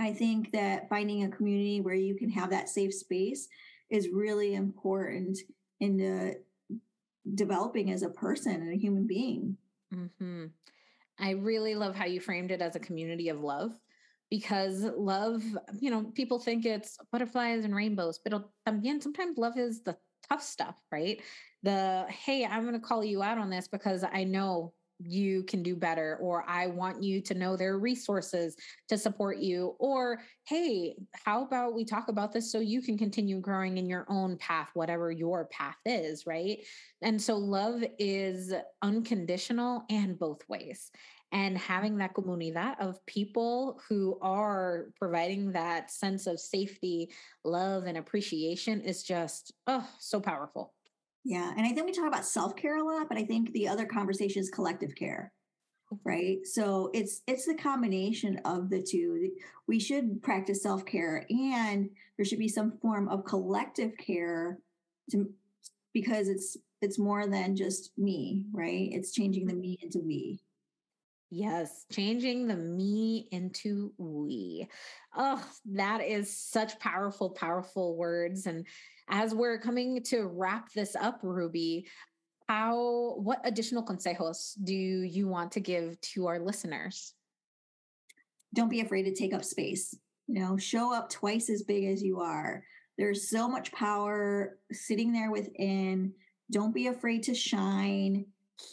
I 0.00 0.12
think 0.14 0.52
that 0.52 0.88
finding 0.88 1.22
a 1.24 1.28
community 1.28 1.80
where 1.80 1.94
you 1.94 2.16
can 2.16 2.30
have 2.30 2.50
that 2.50 2.68
safe 2.68 2.94
space 2.94 3.46
is 3.92 4.08
really 4.08 4.54
important 4.54 5.38
in 5.78 6.34
developing 7.34 7.92
as 7.92 8.02
a 8.02 8.08
person 8.08 8.54
and 8.54 8.72
a 8.72 8.78
human 8.78 9.06
being. 9.06 9.56
Mm-hmm. 9.94 10.46
I 11.20 11.30
really 11.32 11.74
love 11.74 11.94
how 11.94 12.06
you 12.06 12.20
framed 12.20 12.50
it 12.50 12.62
as 12.62 12.74
a 12.74 12.80
community 12.80 13.28
of 13.28 13.40
love 13.40 13.72
because 14.30 14.82
love, 14.96 15.42
you 15.78 15.90
know, 15.90 16.04
people 16.14 16.38
think 16.38 16.64
it's 16.64 16.96
butterflies 17.12 17.66
and 17.66 17.76
rainbows, 17.76 18.18
but 18.18 18.48
también 18.66 19.02
sometimes 19.02 19.36
love 19.36 19.58
is 19.58 19.82
the 19.82 19.96
tough 20.28 20.42
stuff, 20.42 20.76
right? 20.90 21.20
The 21.62 22.06
hey, 22.08 22.46
I'm 22.46 22.62
going 22.62 22.72
to 22.72 22.80
call 22.80 23.04
you 23.04 23.22
out 23.22 23.36
on 23.36 23.50
this 23.50 23.68
because 23.68 24.04
I 24.10 24.24
know 24.24 24.72
you 25.06 25.42
can 25.44 25.62
do 25.62 25.76
better 25.76 26.18
or 26.20 26.44
i 26.48 26.66
want 26.66 27.02
you 27.02 27.20
to 27.20 27.34
know 27.34 27.56
there 27.56 27.74
are 27.74 27.78
resources 27.78 28.56
to 28.88 28.96
support 28.96 29.38
you 29.38 29.74
or 29.78 30.20
hey 30.44 30.94
how 31.24 31.44
about 31.44 31.74
we 31.74 31.84
talk 31.84 32.08
about 32.08 32.32
this 32.32 32.50
so 32.50 32.58
you 32.60 32.80
can 32.80 32.96
continue 32.96 33.40
growing 33.40 33.78
in 33.78 33.88
your 33.88 34.06
own 34.08 34.36
path 34.38 34.68
whatever 34.74 35.10
your 35.10 35.46
path 35.46 35.76
is 35.84 36.22
right? 36.26 36.58
And 37.02 37.20
so 37.20 37.36
love 37.36 37.82
is 37.98 38.52
unconditional 38.82 39.84
and 39.90 40.18
both 40.18 40.40
ways. 40.48 40.90
And 41.32 41.56
having 41.56 41.96
that 41.98 42.12
comunidad 42.12 42.78
of 42.78 43.04
people 43.06 43.80
who 43.88 44.18
are 44.20 44.88
providing 44.98 45.52
that 45.52 45.90
sense 45.90 46.26
of 46.26 46.38
safety 46.38 47.10
love 47.42 47.84
and 47.84 47.96
appreciation 47.96 48.82
is 48.82 49.02
just 49.02 49.52
oh 49.66 49.88
so 49.98 50.20
powerful 50.20 50.74
yeah. 51.24 51.52
And 51.56 51.66
I 51.66 51.70
think 51.70 51.86
we 51.86 51.92
talk 51.92 52.08
about 52.08 52.24
self-care 52.24 52.78
a 52.78 52.84
lot, 52.84 53.08
but 53.08 53.18
I 53.18 53.24
think 53.24 53.52
the 53.52 53.68
other 53.68 53.86
conversation 53.86 54.40
is 54.40 54.50
collective 54.50 54.94
care. 54.94 55.32
Right. 56.04 56.38
So 56.46 56.90
it's 56.94 57.20
it's 57.26 57.44
the 57.44 57.54
combination 57.54 58.40
of 58.46 58.70
the 58.70 58.80
two. 58.80 59.30
We 59.68 59.78
should 59.78 60.22
practice 60.22 60.62
self-care 60.62 61.26
and 61.28 61.90
there 62.16 62.24
should 62.24 62.38
be 62.38 62.48
some 62.48 62.78
form 62.80 63.10
of 63.10 63.26
collective 63.26 63.92
care 63.98 64.58
to 65.10 65.28
because 65.92 66.28
it's 66.28 66.56
it's 66.80 66.98
more 66.98 67.26
than 67.26 67.56
just 67.56 67.92
me, 67.98 68.44
right? 68.52 68.88
It's 68.90 69.12
changing 69.12 69.46
the 69.46 69.52
mm-hmm. 69.52 69.60
me 69.60 69.78
into 69.82 70.00
we. 70.00 70.40
Yes, 71.30 71.86
changing 71.90 72.46
the 72.46 72.56
me 72.56 73.28
into 73.30 73.92
we. 73.96 74.68
Oh, 75.16 75.42
that 75.72 76.02
is 76.02 76.36
such 76.36 76.78
powerful, 76.78 77.30
powerful 77.30 77.96
words. 77.96 78.44
And 78.46 78.66
as 79.12 79.34
we're 79.34 79.58
coming 79.58 80.02
to 80.04 80.24
wrap 80.24 80.72
this 80.72 80.96
up, 80.96 81.20
Ruby, 81.22 81.86
how 82.48 83.14
what 83.18 83.40
additional 83.44 83.84
consejos 83.84 84.54
do 84.64 84.74
you 84.74 85.28
want 85.28 85.52
to 85.52 85.60
give 85.60 86.00
to 86.00 86.26
our 86.26 86.38
listeners? 86.38 87.12
Don't 88.54 88.70
be 88.70 88.80
afraid 88.80 89.04
to 89.04 89.14
take 89.14 89.34
up 89.34 89.44
space. 89.44 89.94
You 90.26 90.40
know, 90.40 90.56
show 90.56 90.94
up 90.94 91.10
twice 91.10 91.50
as 91.50 91.62
big 91.62 91.84
as 91.84 92.02
you 92.02 92.20
are. 92.20 92.64
There's 92.96 93.28
so 93.28 93.48
much 93.48 93.70
power 93.72 94.58
sitting 94.72 95.12
there 95.12 95.30
within. 95.30 96.12
Don't 96.50 96.74
be 96.74 96.86
afraid 96.86 97.22
to 97.24 97.34
shine. 97.34 98.24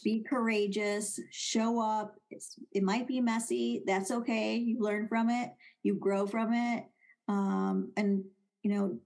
Be 0.04 0.24
courageous. 0.24 1.20
Show 1.32 1.82
up. 1.82 2.16
It's, 2.32 2.56
it 2.72 2.84
might 2.84 3.08
be 3.08 3.20
messy. 3.20 3.84
That's 3.86 4.12
okay. 4.12 4.56
You 4.56 4.80
learn 4.80 5.08
from 5.08 5.30
it. 5.30 5.52
You 5.84 5.96
grow 5.96 6.28
from 6.28 6.54
it. 6.54 6.86
Um, 7.28 7.92
and 7.98 8.24
you 8.64 8.72
know, 8.72 9.00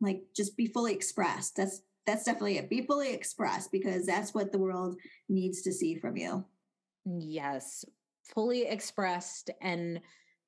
like 0.00 0.22
just 0.34 0.56
be 0.56 0.66
fully 0.66 0.92
expressed. 0.92 1.56
That's 1.56 1.82
that's 2.06 2.24
definitely 2.24 2.58
it. 2.58 2.70
Be 2.70 2.82
fully 2.82 3.12
expressed 3.12 3.72
because 3.72 4.06
that's 4.06 4.32
what 4.32 4.52
the 4.52 4.58
world 4.58 4.96
needs 5.28 5.62
to 5.62 5.72
see 5.72 5.96
from 5.96 6.16
you. 6.16 6.44
Yes. 7.04 7.84
Fully 8.34 8.66
expressed 8.66 9.50
and 9.60 10.00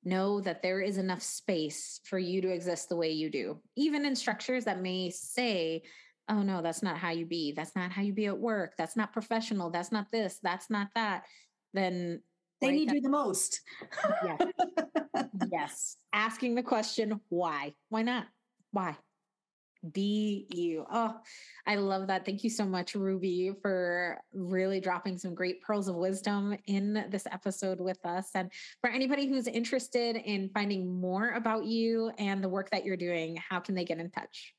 know 0.05 0.39
that 0.39 0.63
there 0.63 0.79
is 0.79 0.97
enough 0.97 1.21
space 1.21 1.99
for 2.05 2.17
you 2.17 2.41
to 2.41 2.53
exist 2.53 2.87
the 2.87 2.95
way 2.95 3.11
you 3.11 3.29
do. 3.29 3.59
Even 3.75 4.05
in 4.05 4.15
structures 4.15 4.65
that 4.65 4.81
may 4.81 5.09
say 5.09 5.83
oh 6.29 6.43
no 6.43 6.61
that's 6.61 6.83
not 6.83 6.97
how 6.97 7.09
you 7.09 7.25
be. 7.25 7.51
That's 7.51 7.75
not 7.75 7.91
how 7.91 8.01
you 8.01 8.13
be 8.13 8.27
at 8.27 8.37
work. 8.37 8.73
That's 8.77 8.95
not 8.95 9.11
professional. 9.11 9.69
That's 9.69 9.91
not 9.91 10.07
this. 10.11 10.39
That's 10.41 10.69
not 10.69 10.87
that. 10.95 11.23
Then 11.73 12.21
they 12.61 12.67
right, 12.67 12.75
need 12.75 12.91
you 12.91 13.01
the 13.01 13.09
most. 13.09 13.61
Yes. 14.23 14.41
yes. 15.51 15.97
Asking 16.13 16.55
the 16.55 16.63
question 16.63 17.19
why? 17.27 17.73
Why 17.89 18.03
not? 18.03 18.27
Why 18.71 18.95
be 19.91 20.45
you. 20.49 20.85
Oh, 20.91 21.15
I 21.65 21.75
love 21.75 22.07
that. 22.07 22.25
Thank 22.25 22.43
you 22.43 22.49
so 22.49 22.65
much, 22.65 22.95
Ruby, 22.95 23.53
for 23.61 24.19
really 24.33 24.79
dropping 24.79 25.17
some 25.17 25.33
great 25.33 25.61
pearls 25.61 25.87
of 25.87 25.95
wisdom 25.95 26.57
in 26.67 27.05
this 27.09 27.25
episode 27.31 27.79
with 27.79 28.03
us. 28.05 28.29
And 28.35 28.51
for 28.81 28.89
anybody 28.89 29.27
who's 29.27 29.47
interested 29.47 30.15
in 30.17 30.49
finding 30.53 30.99
more 30.99 31.31
about 31.31 31.65
you 31.65 32.11
and 32.17 32.43
the 32.43 32.49
work 32.49 32.69
that 32.71 32.85
you're 32.85 32.97
doing, 32.97 33.37
how 33.49 33.59
can 33.59 33.75
they 33.75 33.85
get 33.85 33.99
in 33.99 34.09
touch? 34.09 34.53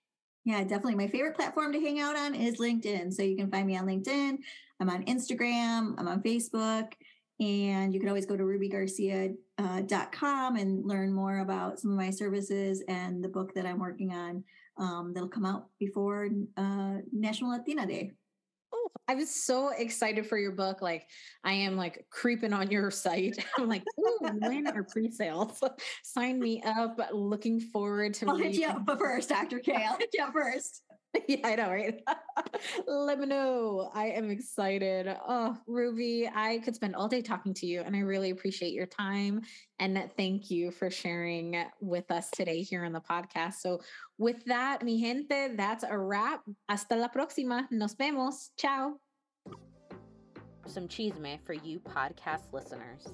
Yeah, 0.44 0.62
definitely. 0.62 0.94
My 0.94 1.08
favorite 1.08 1.36
platform 1.36 1.72
to 1.72 1.80
hang 1.80 2.00
out 2.00 2.16
on 2.16 2.34
is 2.34 2.58
LinkedIn. 2.58 3.12
So 3.12 3.22
you 3.22 3.36
can 3.36 3.50
find 3.50 3.66
me 3.66 3.76
on 3.76 3.86
LinkedIn. 3.86 4.38
I'm 4.80 4.88
on 4.88 5.04
Instagram. 5.04 5.94
I'm 5.98 6.08
on 6.08 6.22
Facebook. 6.22 6.92
And 7.40 7.92
you 7.94 8.00
can 8.00 8.08
always 8.08 8.26
go 8.26 8.36
to 8.36 8.42
rubygarcia.com 8.42 9.36
uh, 9.58 10.58
and 10.58 10.86
learn 10.86 11.12
more 11.12 11.38
about 11.38 11.78
some 11.80 11.90
of 11.90 11.96
my 11.96 12.10
services 12.10 12.82
and 12.86 13.24
the 13.24 13.28
book 13.28 13.54
that 13.54 13.64
I'm 13.64 13.78
working 13.78 14.12
on 14.12 14.44
um, 14.80 15.12
that'll 15.14 15.28
come 15.28 15.44
out 15.44 15.66
before 15.78 16.28
uh, 16.56 16.94
National 17.12 17.50
Latina 17.50 17.86
Day. 17.86 18.12
Oh, 18.72 18.88
I 19.06 19.14
was 19.14 19.30
so 19.30 19.68
excited 19.68 20.26
for 20.26 20.38
your 20.38 20.52
book. 20.52 20.80
Like, 20.80 21.06
I 21.44 21.52
am 21.52 21.76
like 21.76 22.06
creeping 22.10 22.52
on 22.52 22.70
your 22.70 22.90
site. 22.90 23.44
I'm 23.58 23.68
like, 23.68 23.84
when 23.96 24.66
are 24.66 24.84
pre-sales? 24.84 25.62
Sign 26.02 26.40
me 26.40 26.62
up. 26.64 26.98
Looking 27.12 27.60
forward 27.60 28.14
to. 28.14 28.28
I'll 28.28 28.36
hit 28.36 28.54
you 28.54 28.68
up 28.68 28.88
first, 28.98 29.28
Dr. 29.28 29.58
K. 29.58 29.74
I'll 29.74 29.98
hit 29.98 30.10
you 30.14 30.24
up 30.24 30.32
first. 30.32 30.82
yeah, 31.28 31.38
I 31.44 31.56
know, 31.56 31.70
right? 31.70 32.00
Let 32.86 33.18
me 33.18 33.26
know. 33.26 33.90
I 33.94 34.08
am 34.08 34.30
excited. 34.30 35.08
Oh, 35.26 35.56
Ruby, 35.66 36.30
I 36.32 36.58
could 36.58 36.74
spend 36.74 36.94
all 36.94 37.08
day 37.08 37.20
talking 37.20 37.54
to 37.54 37.66
you, 37.66 37.82
and 37.82 37.96
I 37.96 38.00
really 38.00 38.30
appreciate 38.30 38.72
your 38.72 38.86
time. 38.86 39.40
And 39.78 40.10
thank 40.16 40.50
you 40.50 40.70
for 40.70 40.90
sharing 40.90 41.64
with 41.80 42.10
us 42.10 42.30
today 42.30 42.62
here 42.62 42.84
on 42.84 42.92
the 42.92 43.00
podcast. 43.00 43.54
So, 43.54 43.80
with 44.18 44.44
that, 44.46 44.84
mi 44.84 45.00
gente, 45.02 45.56
that's 45.56 45.84
a 45.84 45.98
wrap. 45.98 46.42
Hasta 46.68 46.94
la 46.96 47.08
próxima. 47.08 47.66
Nos 47.70 47.94
vemos. 47.94 48.50
Ciao. 48.56 48.94
Some 50.66 50.86
chisme 50.86 51.38
for 51.44 51.54
you 51.54 51.80
podcast 51.80 52.52
listeners. 52.52 53.06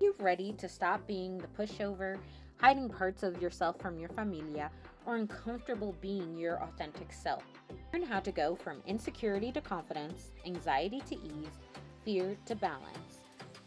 You 0.00 0.14
ready 0.20 0.52
to 0.58 0.68
stop 0.68 1.06
being 1.08 1.38
the 1.38 1.48
pushover, 1.48 2.18
hiding 2.60 2.88
parts 2.88 3.24
of 3.24 3.42
yourself 3.42 3.80
from 3.80 3.98
your 3.98 4.10
familia? 4.10 4.70
Or 5.06 5.16
uncomfortable 5.16 5.94
being 6.00 6.36
your 6.36 6.62
authentic 6.62 7.12
self. 7.12 7.44
Learn 7.92 8.02
how 8.02 8.20
to 8.20 8.32
go 8.32 8.54
from 8.54 8.82
insecurity 8.86 9.52
to 9.52 9.60
confidence, 9.60 10.32
anxiety 10.46 11.00
to 11.08 11.14
ease, 11.14 11.58
fear 12.04 12.36
to 12.46 12.54
balance. 12.54 13.20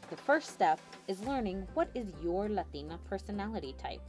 The 0.10 0.18
first 0.18 0.50
step 0.52 0.80
is 1.08 1.22
learning 1.22 1.68
what 1.74 1.90
is 1.94 2.14
your 2.24 2.48
Latina 2.48 2.98
personality 3.10 3.76
type. 3.78 4.02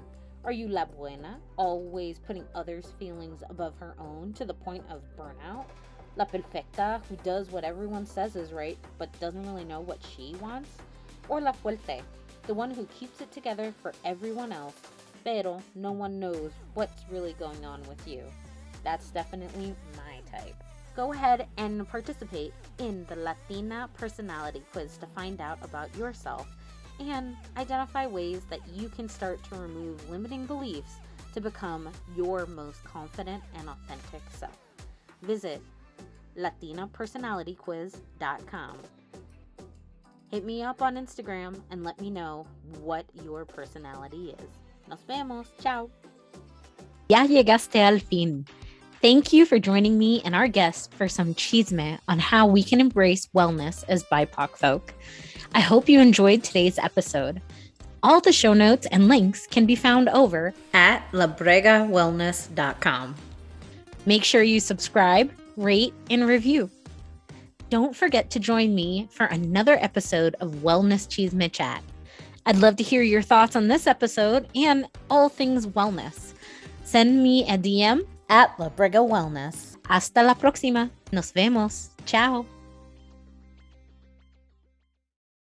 Are 0.44 0.52
you 0.52 0.68
la 0.68 0.84
buena, 0.84 1.40
always 1.56 2.18
putting 2.18 2.44
others' 2.54 2.92
feelings 2.98 3.42
above 3.50 3.76
her 3.78 3.94
own 3.98 4.32
to 4.34 4.44
the 4.44 4.54
point 4.54 4.84
of 4.88 5.02
burnout? 5.16 5.66
La 6.16 6.24
perfecta, 6.24 7.02
who 7.08 7.16
does 7.16 7.50
what 7.50 7.64
everyone 7.64 8.06
says 8.06 8.36
is 8.36 8.52
right 8.52 8.78
but 8.96 9.20
doesn't 9.20 9.46
really 9.46 9.64
know 9.64 9.80
what 9.80 9.98
she 10.02 10.36
wants? 10.40 10.70
Or 11.28 11.40
la 11.40 11.52
fuerte, 11.52 12.02
the 12.46 12.54
one 12.54 12.70
who 12.70 12.86
keeps 12.86 13.20
it 13.20 13.30
together 13.30 13.74
for 13.82 13.92
everyone 14.04 14.52
else, 14.52 14.80
pero 15.28 15.60
no 15.74 15.92
one 15.92 16.18
knows 16.18 16.52
what's 16.72 17.04
really 17.10 17.34
going 17.34 17.62
on 17.62 17.82
with 17.82 18.08
you? 18.08 18.22
That's 18.82 19.10
definitely 19.10 19.74
my 19.94 20.22
type. 20.32 20.54
Go 20.96 21.12
ahead 21.12 21.46
and 21.58 21.86
participate 21.86 22.54
in 22.78 23.04
the 23.10 23.16
Latina 23.16 23.90
Personality 23.92 24.62
Quiz 24.72 24.96
to 24.96 25.06
find 25.08 25.42
out 25.42 25.58
about 25.62 25.94
yourself 25.96 26.48
and 26.98 27.36
identify 27.58 28.06
ways 28.06 28.40
that 28.48 28.60
you 28.74 28.88
can 28.88 29.06
start 29.06 29.44
to 29.44 29.56
remove 29.56 30.08
limiting 30.08 30.46
beliefs 30.46 30.94
to 31.34 31.42
become 31.42 31.90
your 32.16 32.46
most 32.46 32.82
confident 32.84 33.42
and 33.58 33.68
authentic 33.68 34.22
self. 34.30 34.56
Visit 35.20 35.60
latinapersonalityquiz.com. 36.38 38.78
Hit 40.30 40.44
me 40.46 40.62
up 40.62 40.80
on 40.80 40.96
Instagram 40.96 41.60
and 41.70 41.84
let 41.84 42.00
me 42.00 42.08
know 42.08 42.46
what 42.80 43.04
your 43.22 43.44
personality 43.44 44.34
is. 44.38 44.67
Nos 44.88 45.00
vemos. 45.06 45.46
Ciao. 45.60 45.90
Ya 47.08 47.26
llegaste 47.26 47.76
al 47.76 48.00
fin. 48.00 48.46
Thank 49.00 49.32
you 49.32 49.46
for 49.46 49.60
joining 49.60 49.96
me 49.96 50.20
and 50.24 50.34
our 50.34 50.48
guests 50.48 50.88
for 50.96 51.08
some 51.08 51.34
chisme 51.34 51.98
on 52.08 52.18
how 52.18 52.46
we 52.46 52.64
can 52.64 52.80
embrace 52.80 53.28
wellness 53.34 53.84
as 53.88 54.02
BIPOC 54.04 54.56
folk. 54.56 54.92
I 55.54 55.60
hope 55.60 55.88
you 55.88 56.00
enjoyed 56.00 56.42
today's 56.42 56.78
episode. 56.78 57.40
All 58.02 58.20
the 58.20 58.32
show 58.32 58.54
notes 58.54 58.86
and 58.90 59.08
links 59.08 59.46
can 59.46 59.66
be 59.66 59.76
found 59.76 60.08
over 60.08 60.52
at 60.74 61.08
labregawellness.com. 61.12 63.14
Make 64.06 64.24
sure 64.24 64.42
you 64.42 64.60
subscribe, 64.60 65.30
rate, 65.56 65.94
and 66.10 66.26
review. 66.26 66.70
Don't 67.70 67.94
forget 67.94 68.30
to 68.30 68.40
join 68.40 68.74
me 68.74 69.08
for 69.10 69.26
another 69.26 69.76
episode 69.80 70.34
of 70.40 70.56
Wellness 70.56 71.06
Chisme 71.06 71.52
Chat. 71.52 71.82
I'd 72.48 72.56
love 72.56 72.76
to 72.76 72.82
hear 72.82 73.02
your 73.02 73.20
thoughts 73.20 73.56
on 73.56 73.68
this 73.68 73.86
episode 73.86 74.48
and 74.56 74.86
all 75.10 75.28
things 75.28 75.66
wellness. 75.66 76.32
Send 76.82 77.22
me 77.22 77.46
a 77.46 77.58
DM 77.58 78.06
at 78.30 78.58
La 78.58 78.70
Brega 78.70 79.06
Wellness. 79.06 79.76
Hasta 79.84 80.22
la 80.22 80.34
próxima. 80.34 80.90
Nos 81.12 81.30
vemos. 81.32 81.90
Ciao. 82.06 82.57